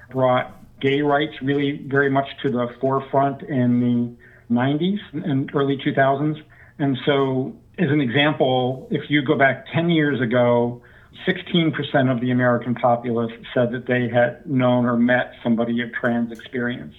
[0.10, 6.42] brought gay rights really very much to the forefront in the 90s and early 2000s.
[6.80, 10.82] And so, as an example, if you go back 10 years ago,
[11.28, 16.32] 16% of the American populace said that they had known or met somebody of trans
[16.32, 16.96] experience.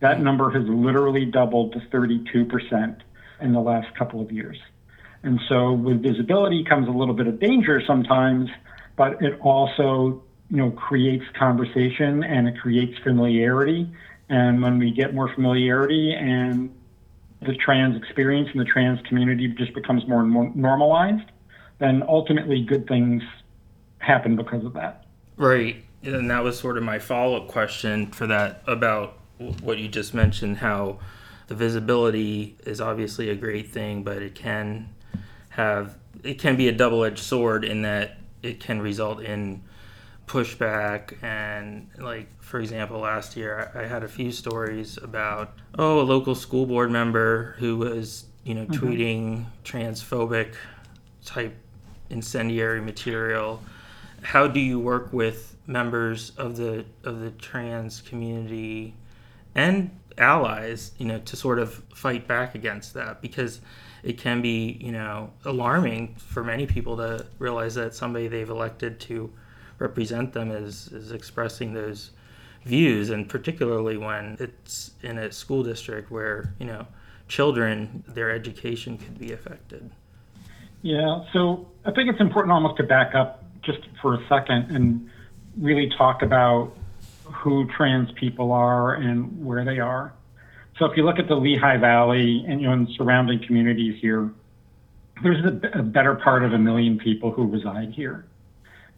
[0.00, 2.96] That number has literally doubled to 32%
[3.40, 4.56] in the last couple of years.
[5.22, 8.48] And so with visibility comes a little bit of danger sometimes,
[8.96, 13.90] but it also, you know, creates conversation and it creates familiarity.
[14.28, 16.74] And when we get more familiarity and
[17.42, 21.30] the trans experience and the trans community just becomes more and more normalized,
[21.78, 23.22] then ultimately good things
[23.98, 25.06] happen because of that.
[25.36, 25.84] Right.
[26.02, 29.18] And that was sort of my follow up question for that about
[29.62, 30.98] what you just mentioned how
[31.48, 34.88] the visibility is obviously a great thing, but it can
[35.60, 39.62] have it can be a double edged sword in that it can result in
[40.26, 46.06] pushback and like for example last year I, had a few stories about oh a
[46.14, 48.86] local school board member who was you know mm-hmm.
[48.86, 50.54] tweeting transphobic
[51.24, 51.56] type
[52.10, 53.60] incendiary material
[54.22, 58.94] how do you work with members of the of the trans community
[59.54, 63.60] and allies, you know, to sort of fight back against that because
[64.02, 69.00] it can be, you know, alarming for many people to realize that somebody they've elected
[69.00, 69.32] to
[69.78, 72.10] represent them is, is expressing those
[72.64, 76.86] views and particularly when it's in a school district where, you know,
[77.28, 79.90] children, their education could be affected.
[80.82, 85.08] Yeah, so I think it's important almost to back up just for a second and
[85.56, 86.72] really talk about
[87.24, 90.12] who trans people are and where they are.
[90.80, 94.30] So if you look at the Lehigh Valley and, you know, and surrounding communities here,
[95.22, 98.24] there's a, a better part of a million people who reside here.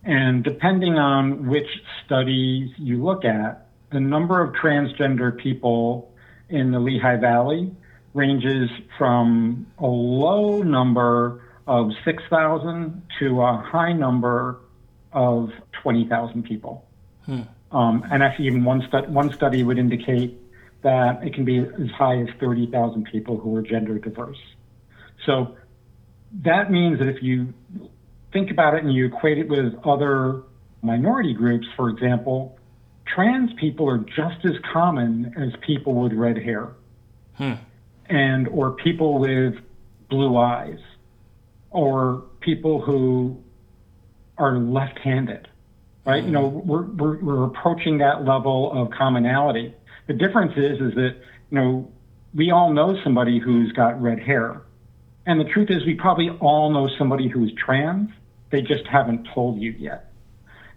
[0.05, 1.67] And depending on which
[2.07, 6.15] studies you look at, the number of transgender people
[6.49, 7.75] in the Lehigh Valley
[8.15, 14.61] ranges from a low number of 6,000 to a high number
[15.13, 15.51] of
[15.83, 16.87] 20,000 people.
[17.27, 17.41] Hmm.
[17.73, 20.39] Um, and actually, even one, stu- one study would indicate
[20.83, 24.41] that it can be as high as 30,000 people who are gender diverse.
[25.27, 25.57] So
[26.43, 27.55] that means that if you
[28.33, 30.43] think about it and you equate it with other
[30.83, 32.59] minority groups, for example,
[33.07, 36.73] trans people are just as common as people with red hair
[37.37, 37.53] hmm.
[38.07, 39.55] and or people with
[40.09, 40.79] blue eyes
[41.71, 43.41] or people who
[44.39, 45.49] are left-handed
[46.05, 46.25] right?
[46.25, 49.75] You know, we're, we're, we're approaching that level of commonality.
[50.07, 51.17] The difference is, is that,
[51.51, 51.91] you know,
[52.35, 54.63] we all know somebody who's got red hair.
[55.27, 58.11] And the truth is, we probably all know somebody who's trans.
[58.51, 60.13] They just haven't told you yet.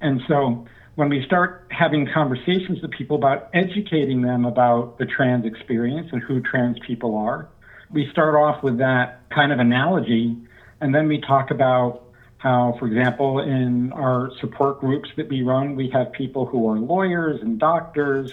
[0.01, 5.45] And so when we start having conversations with people about educating them about the trans
[5.45, 7.49] experience and who trans people are,
[7.91, 10.37] we start off with that kind of analogy.
[10.81, 12.03] And then we talk about
[12.37, 16.77] how, for example, in our support groups that we run, we have people who are
[16.77, 18.31] lawyers and doctors,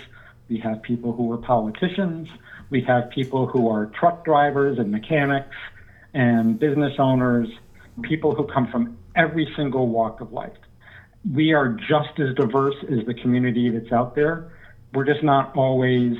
[0.52, 2.28] we have people who are politicians,
[2.68, 5.56] we have people who are truck drivers and mechanics
[6.12, 7.48] and business owners,
[8.02, 10.52] people who come from every single walk of life.
[11.32, 14.52] We are just as diverse as the community that's out there.
[14.92, 16.18] We're just not always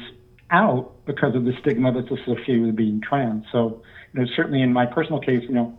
[0.50, 3.44] out because of the stigma that's associated with being trans.
[3.52, 3.82] So,
[4.14, 5.78] you know, certainly in my personal case, you know,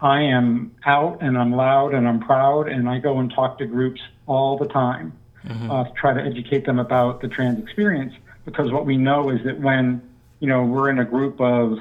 [0.00, 3.66] I am out and I'm loud and I'm proud and I go and talk to
[3.66, 5.70] groups all the time mm-hmm.
[5.70, 9.42] uh, to try to educate them about the trans experience because what we know is
[9.44, 10.02] that when
[10.40, 11.78] you know we're in a group of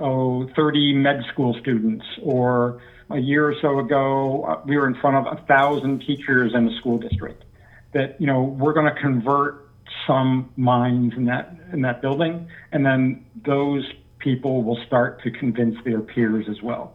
[0.00, 2.04] oh, 30 med school students.
[2.22, 6.52] Or a year or so ago, uh, we were in front of a thousand teachers
[6.54, 7.44] in the school district.
[7.92, 9.66] That you know we're going to convert
[10.06, 13.84] some minds in that in that building, and then those
[14.18, 16.94] people will start to convince their peers as well.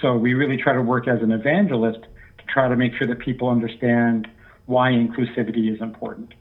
[0.00, 3.18] So we really try to work as an evangelist to try to make sure that
[3.18, 4.28] people understand
[4.70, 6.32] why inclusivity is important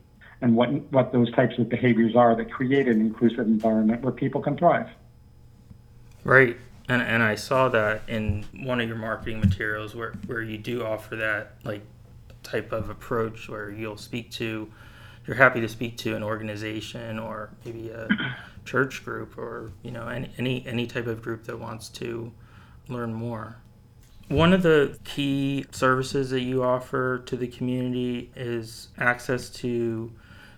[0.42, 4.42] and what what those types of behaviors are that create an inclusive environment where people
[4.42, 4.88] can thrive.
[6.24, 6.58] Right.
[6.88, 10.84] And, and I saw that in one of your marketing materials where, where you do
[10.84, 11.82] offer that like
[12.42, 14.72] type of approach where you'll speak to
[15.28, 18.08] you're happy to speak to an organization or maybe a
[18.65, 22.32] church group or you know any, any any type of group that wants to
[22.88, 23.58] learn more
[24.30, 30.12] one of the key services that you offer to the community is access to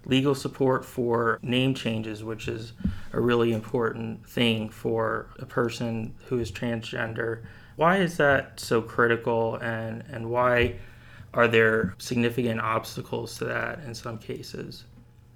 [0.06, 2.74] legal support for name changes, which is
[3.14, 7.44] a really important thing for a person who is transgender.
[7.78, 10.76] Why is that so critical, and, and why
[11.34, 14.84] are there significant obstacles to that in some cases?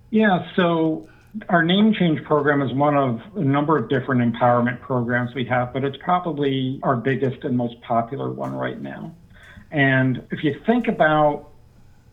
[0.10, 1.08] Yeah, so
[1.50, 5.74] our name change program is one of a number of different empowerment programs we have,
[5.74, 9.14] but it's probably our biggest and most popular one right now.
[9.72, 11.50] And if you think about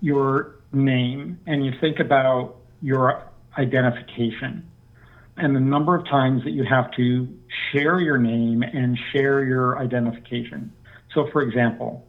[0.01, 4.69] your name and you think about your identification
[5.37, 7.29] and the number of times that you have to
[7.71, 10.73] share your name and share your identification.
[11.15, 12.07] So, for example,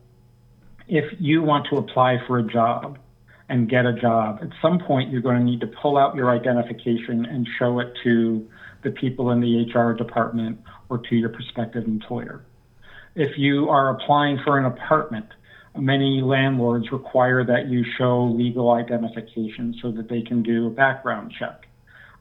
[0.88, 2.98] if you want to apply for a job
[3.50, 6.32] and get a job, at some point you're going to need to pull out your
[6.32, 8.48] identification and show it to
[8.84, 12.44] the people in the HR department or to your prospective employer.
[13.16, 15.28] If you are applying for an apartment,
[15.78, 21.34] many landlords require that you show legal identification so that they can do a background
[21.38, 21.68] check.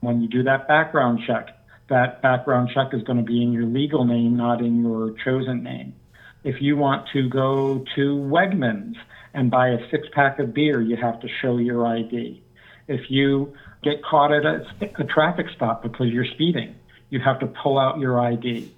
[0.01, 1.49] When you do that background check,
[1.89, 5.63] that background check is going to be in your legal name, not in your chosen
[5.63, 5.95] name.
[6.43, 8.95] If you want to go to Wegmans
[9.33, 12.41] and buy a six pack of beer, you have to show your ID.
[12.87, 14.65] If you get caught at a,
[14.97, 16.75] a traffic stop because you're speeding,
[17.09, 18.73] you have to pull out your ID.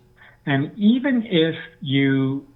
[0.46, 2.48] And even if you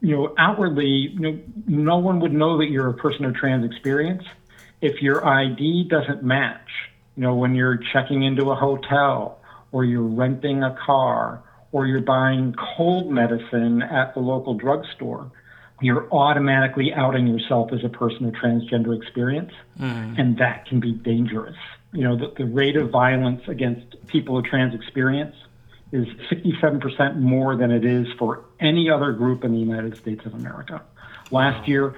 [0.00, 3.64] you know, outwardly, you know, no one would know that you're a person of trans
[3.64, 4.22] experience
[4.80, 6.68] if your ID doesn't match.
[7.16, 9.40] You know, when you're checking into a hotel
[9.72, 15.32] or you're renting a car or you're buying cold medicine at the local drugstore,
[15.80, 20.18] you're automatically outing yourself as a person of transgender experience, mm.
[20.18, 21.56] and that can be dangerous.
[21.92, 25.36] You know, the, the rate of violence against people of trans experience
[25.92, 30.34] is 67% more than it is for any other group in the United States of
[30.34, 30.82] America.
[31.30, 31.94] Last year,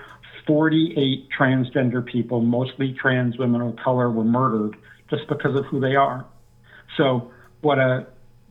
[0.46, 4.76] 48 transgender people, mostly trans women of color, were murdered
[5.08, 6.24] just because of who they are.
[6.96, 8.06] So, what a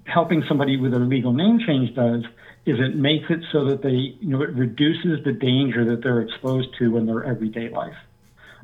[0.06, 2.24] helping somebody with a legal name change does
[2.65, 6.22] is it makes it so that they, you know, it reduces the danger that they're
[6.22, 7.95] exposed to in their everyday life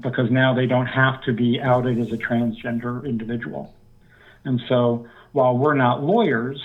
[0.01, 3.73] because now they don't have to be outed as a transgender individual.
[4.43, 6.61] And so while we're not lawyers,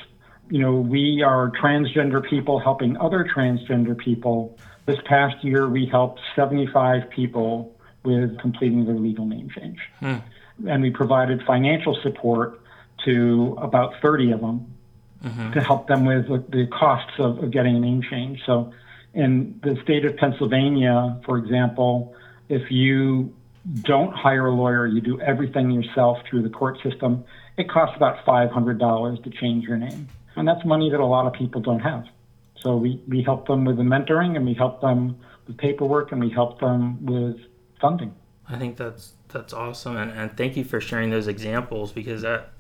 [0.50, 4.58] you know, we are transgender people helping other transgender people.
[4.86, 9.78] This past year, we helped 75 people with completing their legal name change.
[10.00, 10.16] Hmm.
[10.66, 12.60] And we provided financial support
[13.04, 14.74] to about 30 of them
[15.24, 15.52] mm-hmm.
[15.52, 18.40] to help them with the costs of, of getting a name change.
[18.46, 18.72] So,
[19.12, 22.14] in the state of Pennsylvania, for example,
[22.48, 23.34] if you
[23.82, 27.24] don't hire a lawyer, you do everything yourself through the court system,
[27.56, 30.08] it costs about $500 to change your name.
[30.36, 32.04] And that's money that a lot of people don't have.
[32.62, 36.20] So we, we help them with the mentoring and we help them with paperwork and
[36.20, 37.36] we help them with
[37.80, 38.14] funding.
[38.48, 42.50] I think that's that's awesome and, and thank you for sharing those examples because that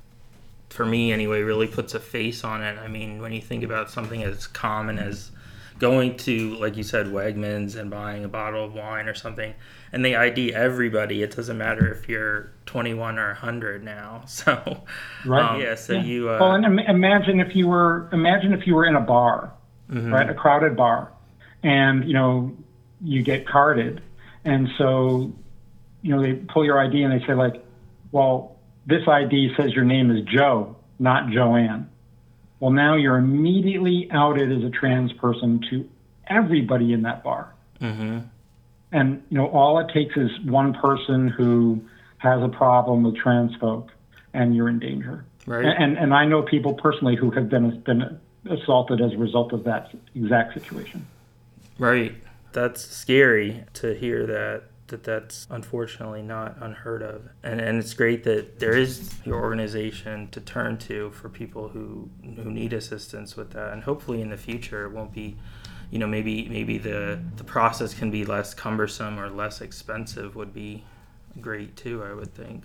[0.70, 2.78] for me anyway really puts a face on it.
[2.78, 5.30] I mean when you think about something as common as
[5.78, 9.54] going to like you said Wegmans and buying a bottle of wine or something
[9.92, 11.22] and they ID everybody.
[11.22, 14.24] It doesn't matter if you're 21 or 100 now.
[14.30, 14.84] So,
[15.26, 15.54] right.
[15.54, 15.74] Um, yeah.
[15.74, 16.02] So yeah.
[16.02, 16.30] you.
[16.30, 19.52] Uh, well, and imagine if you were imagine if you were in a bar,
[19.90, 20.12] mm-hmm.
[20.12, 21.12] right, a crowded bar,
[21.62, 22.56] and you know
[23.02, 24.02] you get carded,
[24.44, 25.32] and so
[26.02, 27.62] you know they pull your ID and they say like,
[28.12, 28.49] well,
[28.86, 31.88] this ID says your name is Joe, not Joanne.
[32.58, 35.88] Well, now you're immediately outed as a trans person to
[36.26, 37.54] everybody in that bar.
[37.80, 38.20] Mm-hmm.
[38.92, 41.80] And you know, all it takes is one person who
[42.18, 43.90] has a problem with trans folk,
[44.34, 45.24] and you're in danger.
[45.46, 45.64] Right.
[45.64, 49.64] And and I know people personally who have been been assaulted as a result of
[49.64, 51.06] that exact situation.
[51.78, 52.14] Right.
[52.52, 57.28] That's scary to hear that that that's unfortunately not unheard of.
[57.42, 62.08] And, and it's great that there is your organization to turn to for people who,
[62.36, 63.72] who need assistance with that.
[63.72, 65.36] And hopefully in the future it won't be,
[65.90, 70.52] you know, maybe maybe the, the process can be less cumbersome or less expensive would
[70.52, 70.84] be
[71.40, 72.64] great too, I would think.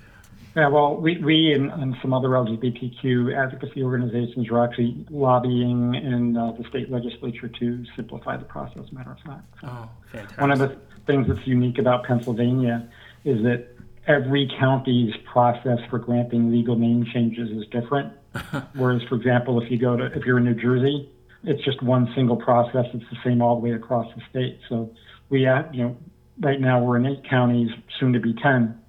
[0.55, 6.37] Yeah, well, we, we and, and some other LGBTQ advocacy organizations are actually lobbying in
[6.37, 9.43] uh, the state legislature to simplify the process, matter of fact.
[9.59, 10.39] So oh, fantastic.
[10.39, 12.89] One of the things that's unique about Pennsylvania
[13.23, 13.67] is that
[14.07, 18.13] every county's process for granting legal name changes is different.
[18.73, 21.09] Whereas, for example, if you go to, if you're in New Jersey,
[21.43, 22.85] it's just one single process.
[22.93, 24.59] It's the same all the way across the state.
[24.67, 24.91] So
[25.29, 25.97] we, have, you know,
[26.39, 28.81] right now we're in eight counties, soon to be 10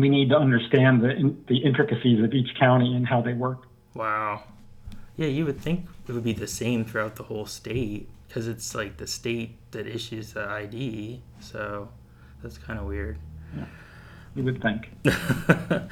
[0.00, 3.62] we need to understand the the intricacies of each county and how they work.
[3.94, 4.44] Wow.
[5.16, 8.74] Yeah, you would think it would be the same throughout the whole state because it's
[8.74, 11.22] like the state that issues the ID.
[11.40, 11.88] So
[12.42, 13.18] that's kind of weird.
[13.56, 13.64] Yeah,
[14.34, 14.90] you would think.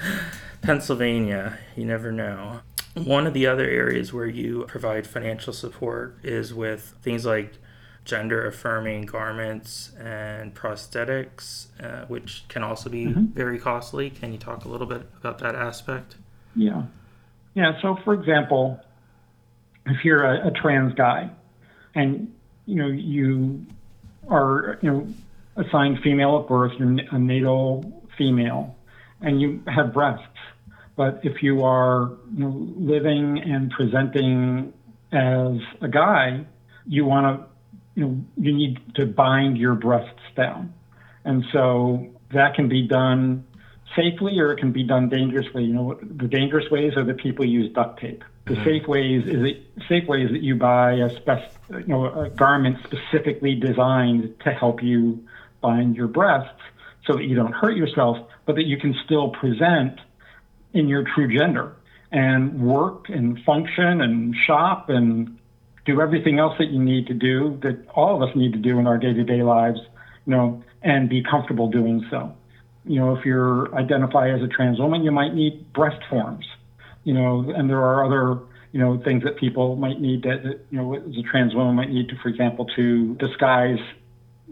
[0.62, 2.61] Pennsylvania, you never know.
[2.95, 7.55] One of the other areas where you provide financial support is with things like
[8.05, 13.26] gender affirming garments and prosthetics, uh, which can also be mm-hmm.
[13.26, 14.09] very costly.
[14.09, 16.16] Can you talk a little bit about that aspect?
[16.55, 16.84] Yeah.
[17.55, 17.72] Yeah.
[17.82, 18.80] So, for example,
[19.84, 21.30] if you're a, a trans guy
[21.97, 22.32] and
[22.66, 23.66] you know you
[24.28, 25.09] are you know
[25.57, 28.76] assigned female at birth, you're a natal female,
[29.20, 30.22] and you have breasts.
[30.94, 34.72] But if you are you know, living and presenting
[35.12, 36.47] as a guy,
[36.86, 37.47] you want to
[37.94, 40.74] you know, you need to bind your breasts down.
[41.24, 43.47] And so that can be done
[43.97, 45.64] safely or it can be done dangerously.
[45.64, 48.22] You know, the dangerous ways are that people use duct tape.
[48.47, 48.64] The mm-hmm.
[48.64, 52.78] safe ways is that safe ways that you buy a spec, you know, a garment
[52.84, 55.24] specifically designed to help you
[55.61, 56.61] bind your breasts
[57.07, 60.01] so that you don't hurt yourself, but that you can still present
[60.72, 61.74] in your true gender
[62.12, 65.38] and work and function and shop and
[65.84, 68.78] do everything else that you need to do, that all of us need to do
[68.78, 69.80] in our day to day lives,
[70.26, 72.32] you know, and be comfortable doing so.
[72.84, 76.47] You know, if you're identify as a trans woman, you might need breast forms,
[77.07, 78.42] you know, and there are other,
[78.72, 81.76] you know, things that people might need that, that you know, as a trans woman
[81.76, 83.78] might need to, for example, to disguise,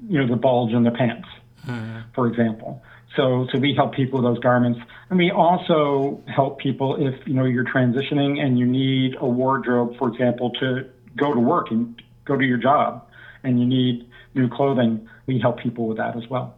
[0.08, 1.28] you know, the bulge in the pants,
[1.66, 2.02] mm-hmm.
[2.14, 2.80] for example.
[3.16, 4.78] So, so we help people with those garments,
[5.10, 9.98] and we also help people if you know you're transitioning and you need a wardrobe,
[9.98, 13.04] for example, to go to work and go to your job
[13.42, 16.56] and you need new clothing, we help people with that as well.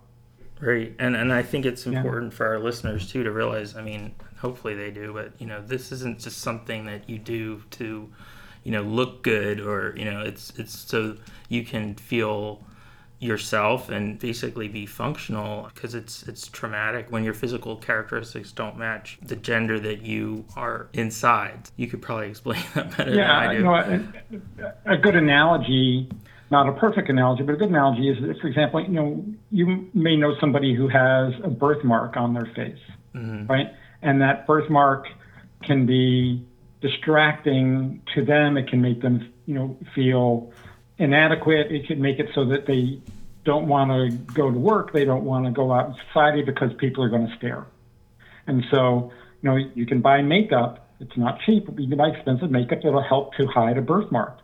[0.60, 0.94] Right.
[0.98, 2.36] And and I think it's important yeah.
[2.36, 5.92] for our listeners too to realize, I mean, hopefully they do, but you know, this
[5.92, 8.10] isn't just something that you do to,
[8.64, 11.16] you know, look good or, you know, it's it's so
[11.48, 12.62] you can feel
[13.18, 19.18] yourself and basically be functional because it's it's traumatic when your physical characteristics don't match
[19.22, 21.70] the gender that you are inside.
[21.76, 23.58] You could probably explain that better yeah, than I do.
[24.30, 26.10] You know, a, a good analogy,
[26.50, 29.88] not a perfect analogy, but a good analogy is, that, for example, you know, you
[29.94, 32.78] may know somebody who has a birthmark on their face,
[33.14, 33.46] mm-hmm.
[33.46, 33.72] right?
[34.06, 35.08] And that birthmark
[35.64, 36.46] can be
[36.80, 38.56] distracting to them.
[38.56, 40.52] It can make them, you know, feel
[40.96, 41.72] inadequate.
[41.72, 43.00] It could make it so that they
[43.42, 44.92] don't want to go to work.
[44.92, 47.66] They don't want to go out in society because people are going to stare.
[48.46, 49.10] And so,
[49.42, 50.88] you know, you can buy makeup.
[51.00, 54.38] It's not cheap, but you can buy expensive makeup that'll help to hide a birthmark.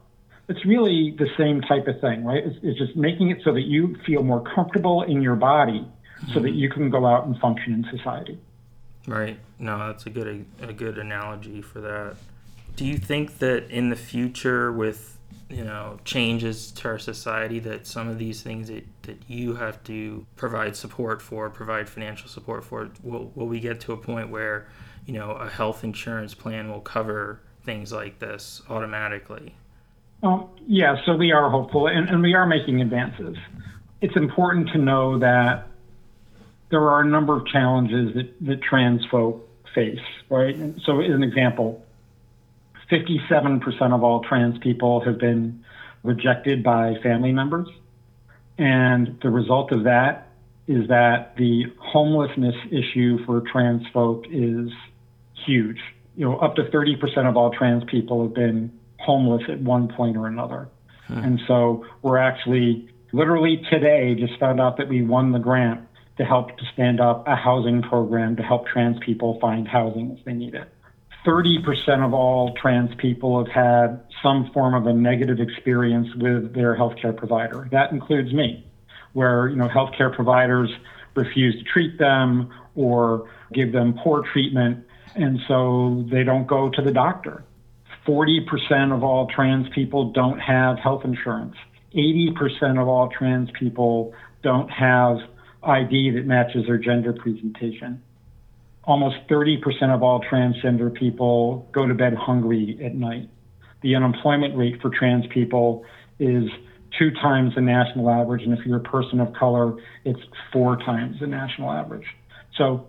[0.49, 2.43] It's really the same type of thing, right?
[2.45, 5.87] It's, it's just making it so that you feel more comfortable in your body
[6.35, 6.59] so that mm-hmm.
[6.59, 8.41] you can go out and function in society.
[9.07, 9.39] Right.
[9.59, 12.17] No, that's a good a good analogy for that.
[12.77, 15.19] Do you think that in the future with
[15.53, 19.83] you know changes to our society that some of these things that, that you have
[19.85, 24.31] to provide support for provide financial support for will, will we get to a point
[24.31, 24.67] where
[25.05, 29.55] you know a health insurance plan will cover things like this automatically
[30.23, 33.37] um, yeah so we are hopeful and, and we are making advances
[34.01, 35.67] it's important to know that
[36.73, 41.11] there are a number of challenges that, that trans folk face right and so as
[41.11, 41.85] an example
[42.93, 45.65] 57% of all trans people have been
[46.03, 47.69] rejected by family members.
[48.59, 50.29] And the result of that
[50.69, 54.71] is that the homelessness issue for trans folk is
[55.47, 55.79] huge.
[56.17, 60.17] You know, up to 30% of all trans people have been homeless at one point
[60.17, 60.69] or another.
[61.07, 61.19] Hmm.
[61.19, 65.81] And so we're actually literally today just found out that we won the grant
[66.19, 70.25] to help to stand up a housing program to help trans people find housing if
[70.25, 70.69] they need it.
[71.25, 76.77] 30% of all trans people have had some form of a negative experience with their
[76.77, 77.69] healthcare provider.
[77.71, 78.67] That includes me,
[79.13, 80.71] where you know healthcare providers
[81.15, 84.85] refuse to treat them or give them poor treatment,
[85.15, 87.45] and so they don't go to the doctor.
[88.07, 91.55] 40% of all trans people don't have health insurance.
[91.95, 95.19] 80% of all trans people don't have
[95.63, 98.03] ID that matches their gender presentation.
[98.85, 103.29] Almost 30% of all transgender people go to bed hungry at night.
[103.83, 105.85] The unemployment rate for trans people
[106.19, 106.45] is
[106.99, 110.21] two times the national average, and if you're a person of color, it's
[110.53, 112.07] four times the national average.
[112.57, 112.87] So,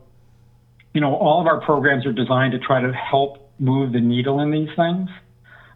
[0.94, 4.40] you know, all of our programs are designed to try to help move the needle
[4.40, 5.10] in these things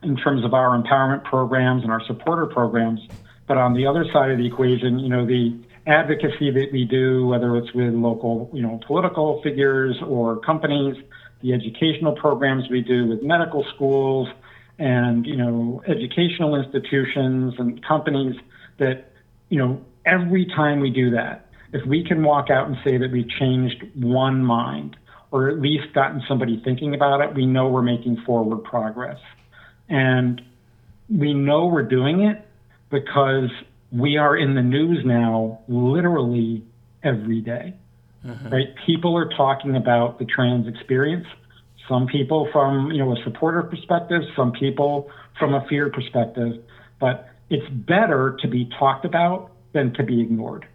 [0.03, 2.99] in terms of our empowerment programs and our supporter programs.
[3.47, 5.57] But on the other side of the equation, you know, the
[5.87, 10.95] advocacy that we do, whether it's with local, you know, political figures or companies,
[11.41, 14.27] the educational programs we do with medical schools
[14.79, 18.35] and, you know, educational institutions and companies
[18.77, 19.11] that,
[19.49, 23.11] you know, every time we do that, if we can walk out and say that
[23.11, 24.97] we've changed one mind
[25.31, 29.19] or at least gotten somebody thinking about it, we know we're making forward progress.
[29.89, 30.41] And
[31.09, 32.45] we know we're doing it
[32.89, 33.49] because
[33.91, 36.63] we are in the news now literally
[37.03, 37.73] every day,
[38.25, 38.49] mm-hmm.
[38.49, 38.67] right?
[38.85, 41.25] People are talking about the trans experience.
[41.87, 45.09] Some people from you know a supporter perspective, some people
[45.39, 46.63] from a fear perspective,
[46.99, 50.67] but it's better to be talked about than to be ignored.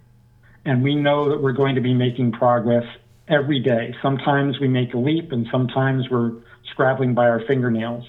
[0.64, 2.84] And we know that we're going to be making progress
[3.28, 3.94] every day.
[4.00, 6.32] Sometimes we make a leap, and sometimes we're
[6.70, 8.04] scrabbling by our fingernails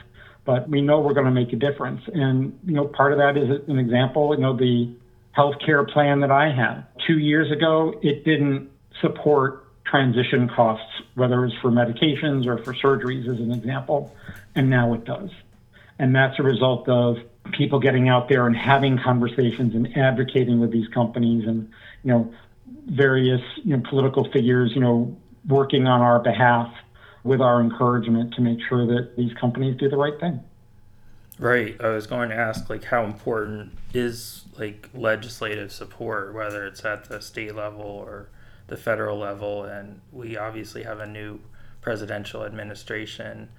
[0.46, 2.02] but we know we're going to make a difference.
[2.14, 4.94] And, you know, part of that is an example, you know, the
[5.36, 6.84] healthcare plan that I had.
[7.08, 8.70] Two years ago, it didn't
[9.02, 14.16] support transition costs, whether it's for medications or for surgeries, as an example,
[14.56, 15.30] and now it does.
[16.00, 17.18] And that's a result of
[17.58, 21.70] people getting out there and having conversations and advocating with these companies and,
[22.04, 22.34] you know,
[22.86, 25.16] various you know, political figures, you know,
[25.48, 26.74] working on our behalf
[27.24, 30.43] with our encouragement to make sure that these companies do the right thing.
[31.39, 31.76] Right.
[31.82, 37.05] I was going to ask like how important is like legislative support, whether it's at
[37.05, 38.30] the state level or
[38.67, 41.39] the federal level, and we obviously have a new
[41.82, 43.49] presidential administration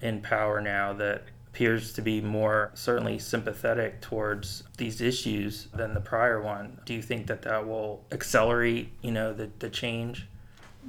[0.00, 6.00] in power now that appears to be more certainly sympathetic towards these issues than the
[6.00, 6.80] prior one.
[6.86, 10.26] Do you think that that will accelerate, you know, the, the change?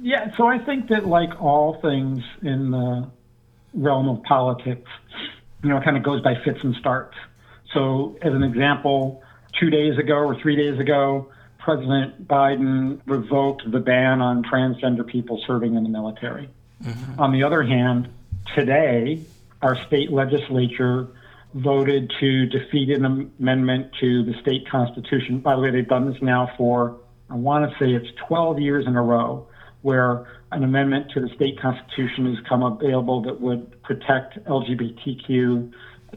[0.00, 3.10] Yeah, so I think that like all things in the
[3.74, 4.90] realm of politics,
[5.62, 7.16] you know, it kind of goes by fits and starts.
[7.72, 9.22] So, as an example,
[9.58, 15.42] two days ago or three days ago, President Biden revoked the ban on transgender people
[15.46, 16.50] serving in the military.
[16.82, 17.20] Mm-hmm.
[17.20, 18.08] On the other hand,
[18.54, 19.22] today,
[19.62, 21.08] our state legislature
[21.54, 23.04] voted to defeat an
[23.38, 25.38] amendment to the state constitution.
[25.38, 26.96] By the way, they've done this now for,
[27.30, 29.46] I want to say it's 12 years in a row
[29.84, 35.70] where an amendment to the state constitution has come available that would protect LGBTQ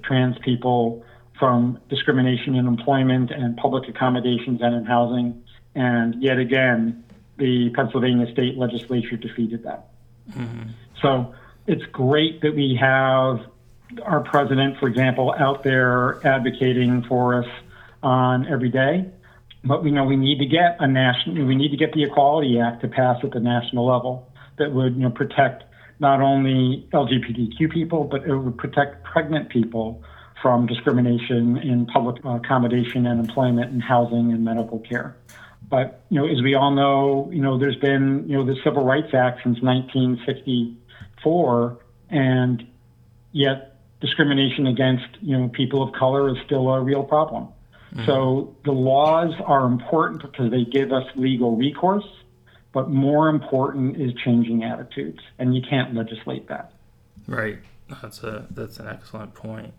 [0.03, 1.03] trans people
[1.37, 5.43] from discrimination in employment and public accommodations and in housing.
[5.75, 7.03] And yet again,
[7.35, 9.89] the Pennsylvania state legislature defeated that.
[10.31, 10.69] Mm-hmm.
[11.01, 11.35] So
[11.67, 13.41] it's great that we have
[14.01, 17.49] our president, for example, out there advocating for us
[18.01, 19.11] on every day
[19.67, 22.59] but we know we need to get a national, we need to get the Equality
[22.59, 25.63] Act to pass at the national level that would, you know, protect
[25.99, 30.03] not only LGBTQ people, but it would protect pregnant people
[30.41, 35.17] from discrimination in public accommodation and employment and housing and medical care.
[35.69, 38.85] But you know, as we all know, you know, there's been you know the Civil
[38.85, 42.65] Rights Act since 1964, and
[43.31, 47.49] yet discrimination against you know people of color is still a real problem.
[47.93, 48.05] Mm-hmm.
[48.05, 52.07] So the laws are important because they give us legal recourse,
[52.73, 56.73] but more important is changing attitudes, and you can't legislate that.
[57.27, 57.59] Right.
[58.01, 59.73] That's a that's an excellent point.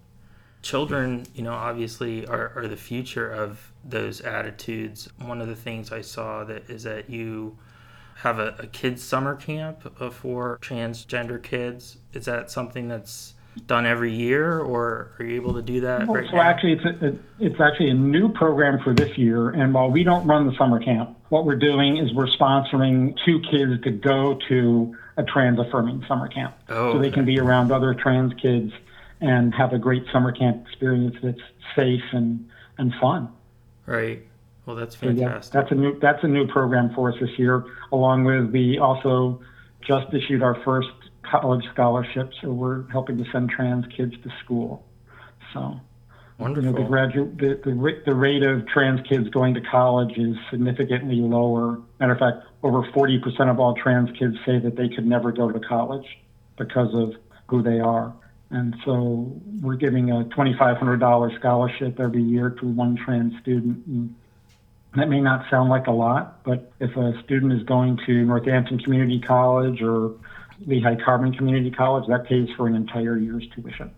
[0.62, 5.08] Children, you know, obviously are, are the future of those attitudes.
[5.18, 7.56] One of the things I saw that is that you
[8.16, 9.82] have a, a kids summer camp
[10.12, 11.98] for transgender kids.
[12.12, 13.34] Is that something that's
[13.66, 16.06] done every year, or are you able to do that?
[16.06, 16.42] Well, right so now?
[16.42, 19.50] actually, it's a, it's actually a new program for this year.
[19.50, 23.40] And while we don't run the summer camp, what we're doing is we're sponsoring two
[23.50, 27.72] kids to go to a trans affirming summer camp, oh, so they can be around
[27.72, 28.72] other trans kids
[29.20, 31.40] and have a great summer camp experience that's
[31.74, 32.48] safe and
[32.78, 33.28] and fun.
[33.86, 34.22] Right.
[34.64, 35.52] Well, that's fantastic.
[35.52, 37.64] So yeah, that's a new that's a new program for us this year.
[37.90, 39.40] Along with we also
[39.80, 40.88] just issued our first
[41.30, 44.84] college scholarships, or we're helping to send trans kids to school.
[45.52, 45.80] So
[46.38, 46.70] Wonderful.
[46.70, 50.36] You know, the, gradu- the, the, the rate of trans kids going to college is
[50.50, 51.80] significantly lower.
[51.98, 55.50] Matter of fact, over 40% of all trans kids say that they could never go
[55.50, 56.06] to college
[56.56, 57.14] because of
[57.48, 58.14] who they are.
[58.50, 63.84] And so we're giving a $2,500 scholarship every year to one trans student.
[63.86, 64.14] And
[64.94, 68.78] that may not sound like a lot, but if a student is going to Northampton
[68.78, 70.14] Community College or
[70.66, 73.90] Lehigh Carbon Community College, that pays for an entire year's tuition.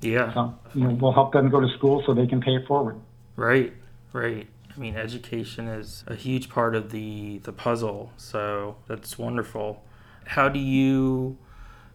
[0.00, 0.32] Yeah.
[0.34, 2.96] So you know, we'll help them go to school so they can pay it forward.
[3.36, 3.72] Right,
[4.12, 4.46] right.
[4.74, 8.12] I mean, education is a huge part of the the puzzle.
[8.16, 9.82] So that's wonderful.
[10.26, 11.38] How do you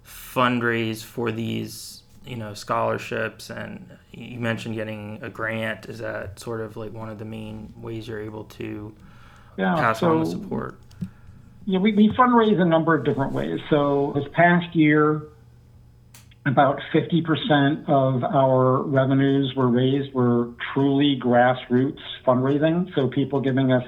[0.05, 3.49] fundraise for these, you know, scholarships?
[3.49, 5.86] And you mentioned getting a grant.
[5.86, 8.93] Is that sort of like one of the main ways you're able to
[9.57, 10.80] Yeah, pass so on the support?
[11.66, 13.59] Yeah, we, we fundraise a number of different ways.
[13.70, 15.22] So this past year,
[16.45, 22.93] about 50% of our revenues were raised were truly grassroots fundraising.
[22.95, 23.84] So people giving us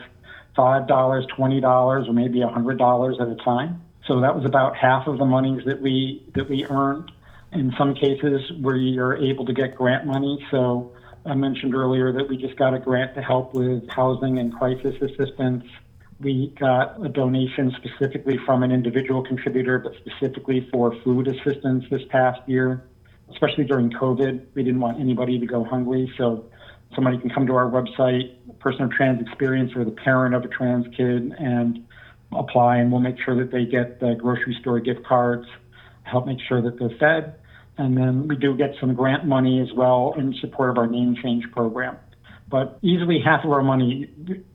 [0.55, 3.81] $5, $20, or maybe $100 at a time.
[4.07, 7.11] So that was about half of the monies that we that we earned.
[7.53, 10.45] In some cases, we are able to get grant money.
[10.51, 10.91] So
[11.25, 14.95] I mentioned earlier that we just got a grant to help with housing and crisis
[15.01, 15.63] assistance.
[16.19, 22.01] We got a donation specifically from an individual contributor, but specifically for food assistance this
[22.09, 22.83] past year,
[23.31, 24.45] especially during COVID.
[24.53, 26.13] We didn't want anybody to go hungry.
[26.17, 26.45] So
[26.95, 30.47] somebody can come to our website, person of trans experience or the parent of a
[30.47, 31.85] trans kid, and
[32.31, 35.47] apply, and we'll make sure that they get the grocery store gift cards,
[36.03, 37.35] help make sure that they're fed.
[37.77, 41.15] And then we do get some grant money as well in support of our name
[41.21, 41.97] change program.
[42.53, 44.07] But easily half of our money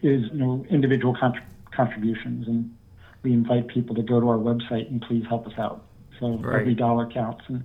[0.02, 2.74] is you know, individual contributions contributions, and
[3.22, 5.84] we invite people to go to our website and please help us out.
[6.20, 6.60] So Right.
[6.60, 7.44] every dollar counts.
[7.48, 7.64] And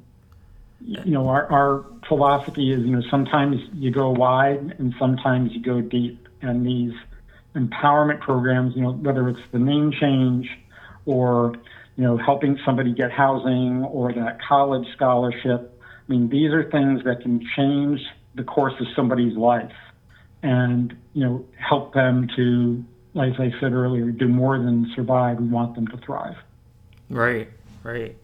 [0.82, 5.62] you know, our, our philosophy is, you know, sometimes you go wide and sometimes you
[5.62, 6.28] go deep.
[6.42, 6.94] And these
[7.56, 10.50] empowerment programs, you know, whether it's the name change
[11.06, 11.54] or,
[11.96, 17.04] you know, helping somebody get housing or that college scholarship, I mean, these are things
[17.04, 18.02] that can change
[18.34, 19.72] the course of somebody's life
[20.44, 22.84] and, you know, help them to,
[23.14, 25.40] like I said earlier, do more than survive.
[25.40, 26.36] We want them to thrive.
[27.10, 27.50] Right,
[27.82, 28.16] right.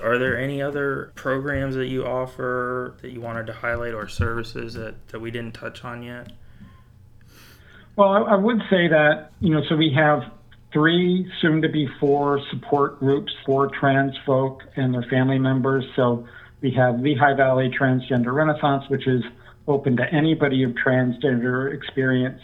[0.00, 4.74] Are there any other programs that you offer that you wanted to highlight or services
[4.74, 6.32] that, that we didn't touch on yet?
[7.96, 10.24] Well, I, I would say that, you know, so we have
[10.72, 15.84] three, soon to be four support groups for trans folk and their family members.
[15.94, 16.26] So
[16.60, 19.22] we have Lehigh Valley Transgender Renaissance, which is
[19.66, 22.40] open to anybody of transgender experience.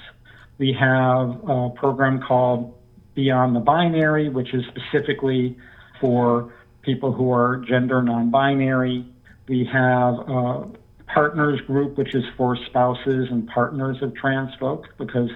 [0.59, 2.75] We have a program called
[3.15, 5.57] Beyond the Binary, which is specifically
[6.01, 6.53] for
[6.83, 9.07] people who are gender non binary.
[9.49, 10.69] We have a
[11.07, 15.29] partners group, which is for spouses and partners of trans folk, because,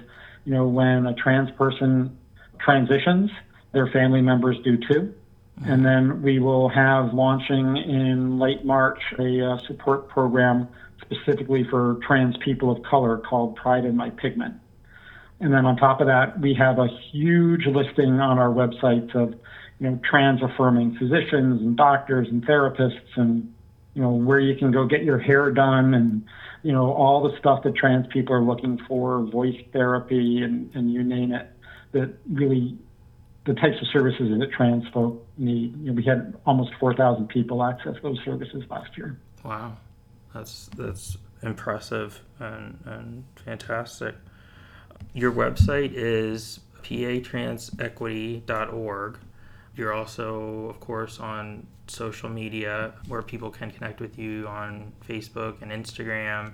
[0.45, 2.17] you know, when a trans person
[2.59, 3.29] transitions,
[3.73, 5.13] their family members do too.
[5.65, 10.67] And then we will have launching in late March a uh, support program
[11.05, 14.55] specifically for trans people of color called Pride in My Pigment.
[15.39, 19.35] And then on top of that, we have a huge listing on our website of,
[19.79, 23.53] you know, trans affirming physicians and doctors and therapists and,
[23.93, 26.25] you know, where you can go get your hair done and,
[26.63, 30.91] you know, all the stuff that trans people are looking for, voice therapy and, and
[30.91, 31.51] you name it,
[31.91, 32.77] that really
[33.45, 35.77] the types of services that trans folk need.
[35.81, 39.17] You know, we had almost 4,000 people access those services last year.
[39.43, 39.77] Wow,
[40.35, 44.13] that's that's impressive and, and fantastic.
[45.13, 49.17] Your website is patransequity.org.
[49.75, 55.61] You're also, of course, on social media where people can connect with you on Facebook
[55.61, 56.51] and Instagram.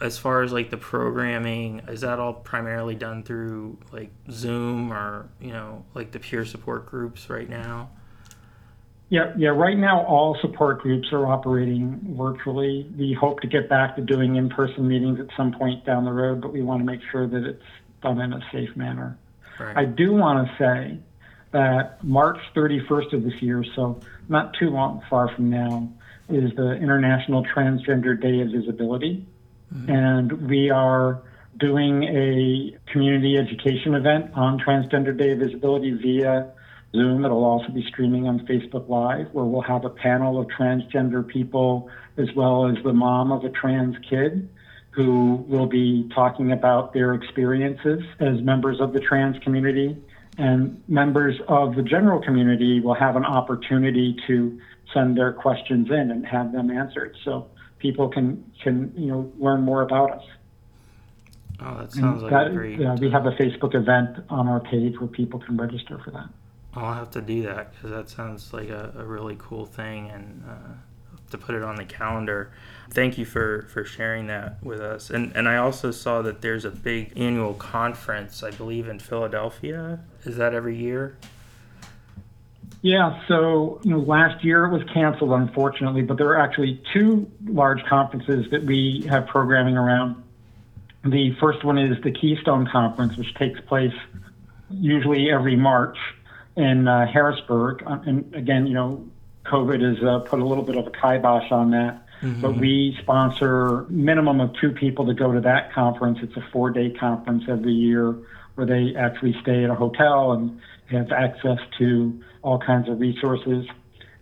[0.00, 5.28] As far as like the programming, is that all primarily done through like Zoom or,
[5.40, 7.88] you know, like the peer support groups right now?
[9.12, 9.50] Yeah, yeah.
[9.50, 12.90] Right now, all support groups are operating virtually.
[12.96, 16.40] We hope to get back to doing in-person meetings at some point down the road,
[16.40, 17.62] but we want to make sure that it's
[18.02, 19.18] done in a safe manner.
[19.60, 19.76] Right.
[19.76, 20.98] I do want to say
[21.50, 24.00] that March 31st of this year, so
[24.30, 25.92] not too long far from now,
[26.30, 29.26] is the International Transgender Day of Visibility.
[29.74, 29.90] Mm-hmm.
[29.90, 31.20] And we are
[31.58, 36.52] doing a community education event on Transgender Day of Visibility via
[36.94, 37.24] Zoom.
[37.24, 41.88] It'll also be streaming on Facebook Live, where we'll have a panel of transgender people
[42.16, 44.48] as well as the mom of a trans kid
[44.90, 49.96] who will be talking about their experiences as members of the trans community.
[50.38, 54.58] And members of the general community will have an opportunity to
[54.92, 57.16] send their questions in and have them answered.
[57.24, 60.24] So people can can you know learn more about us.
[61.60, 62.78] Oh, that sounds like that, a great.
[62.78, 66.28] Yeah, we have a Facebook event on our page where people can register for that.
[66.74, 70.42] I'll have to do that because that sounds like a, a, really cool thing and
[70.48, 70.72] uh,
[71.30, 72.52] to put it on the calendar.
[72.90, 75.10] Thank you for, for sharing that with us.
[75.10, 80.00] And and I also saw that there's a big annual conference, I believe, in Philadelphia.
[80.24, 81.18] Is that every year?
[82.80, 87.30] Yeah, so you know, last year it was canceled, unfortunately, but there are actually two
[87.44, 90.22] large conferences that we have programming around.
[91.04, 93.94] The first one is the Keystone Conference, which takes place
[94.70, 95.96] usually every March
[96.56, 97.82] in uh, Harrisburg.
[97.86, 99.08] Uh, and again, you know,
[99.46, 102.06] COVID has uh, put a little bit of a kibosh on that.
[102.22, 102.40] Mm-hmm.
[102.40, 106.18] But we sponsor minimum of two people to go to that conference.
[106.22, 108.16] It's a four day conference every year
[108.54, 113.66] where they actually stay at a hotel and have access to all kinds of resources.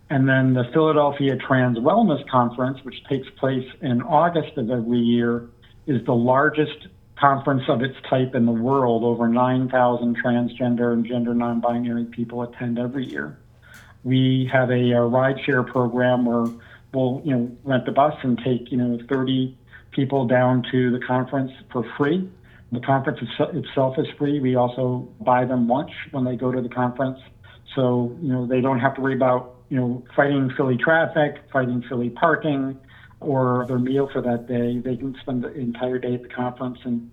[0.09, 5.49] And then the Philadelphia Trans Wellness Conference, which takes place in August of every year,
[5.87, 6.89] is the largest
[7.21, 9.05] conference of its type in the world.
[9.05, 13.39] Over 9,000 transgender and gender non binary people attend every year.
[14.03, 16.47] We have a, a rideshare program where
[16.93, 19.57] we'll you know rent the bus and take you know 30
[19.93, 22.29] people down to the conference for free.
[22.73, 24.39] The conference itself is free.
[24.41, 27.19] We also buy them lunch when they go to the conference,
[27.75, 31.85] so you know they don't have to worry about you know fighting Philly traffic, fighting
[31.89, 32.79] Philly parking,
[33.21, 34.79] or their meal for that day.
[34.79, 37.11] They can spend the entire day at the conference and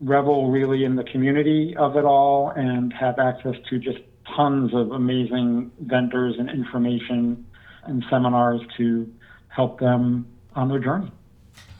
[0.00, 3.98] revel really in the community of it all and have access to just
[4.36, 7.44] tons of amazing vendors and information
[7.84, 9.12] and seminars to
[9.48, 11.10] help them on their journey.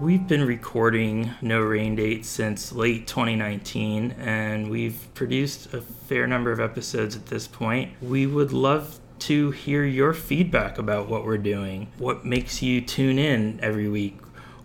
[0.01, 6.51] We've been recording No Rain Date since late 2019, and we've produced a fair number
[6.51, 7.91] of episodes at this point.
[8.01, 11.91] We would love to hear your feedback about what we're doing.
[11.99, 14.17] What makes you tune in every week?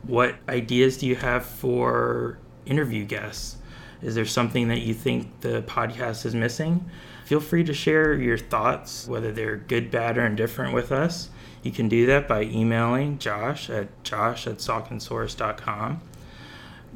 [0.05, 3.59] What ideas do you have for interview guests?
[4.01, 6.89] Is there something that you think the podcast is missing?
[7.27, 11.29] Feel free to share your thoughts, whether they're good, bad, or indifferent with us.
[11.67, 16.01] You can do that by emailing Josh at josh at sauconsource.com.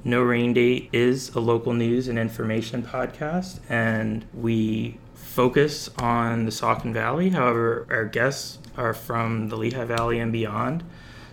[0.04, 6.52] No Rain Date is a local news and information podcast, and we focus on the
[6.52, 7.30] Saucon Valley.
[7.30, 10.84] However, our guests are from the Lehigh Valley and beyond.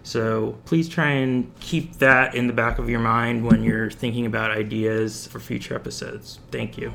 [0.02, 4.26] So please try and keep that in the back of your mind when you're thinking
[4.26, 6.40] about ideas for future episodes.
[6.50, 6.92] Thank you.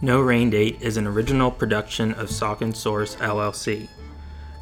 [0.00, 3.88] No Rain Date is an original production of Saucon Source LLC.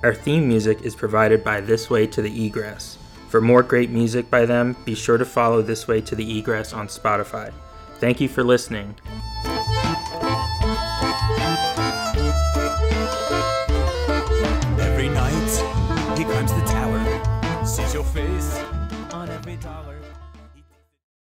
[0.02, 2.96] Our theme music is provided by This Way to the Egress.
[3.28, 6.72] For more great music by them, be sure to follow This Way to the Egress
[6.72, 7.52] on Spotify.
[7.98, 8.94] Thank you for listening.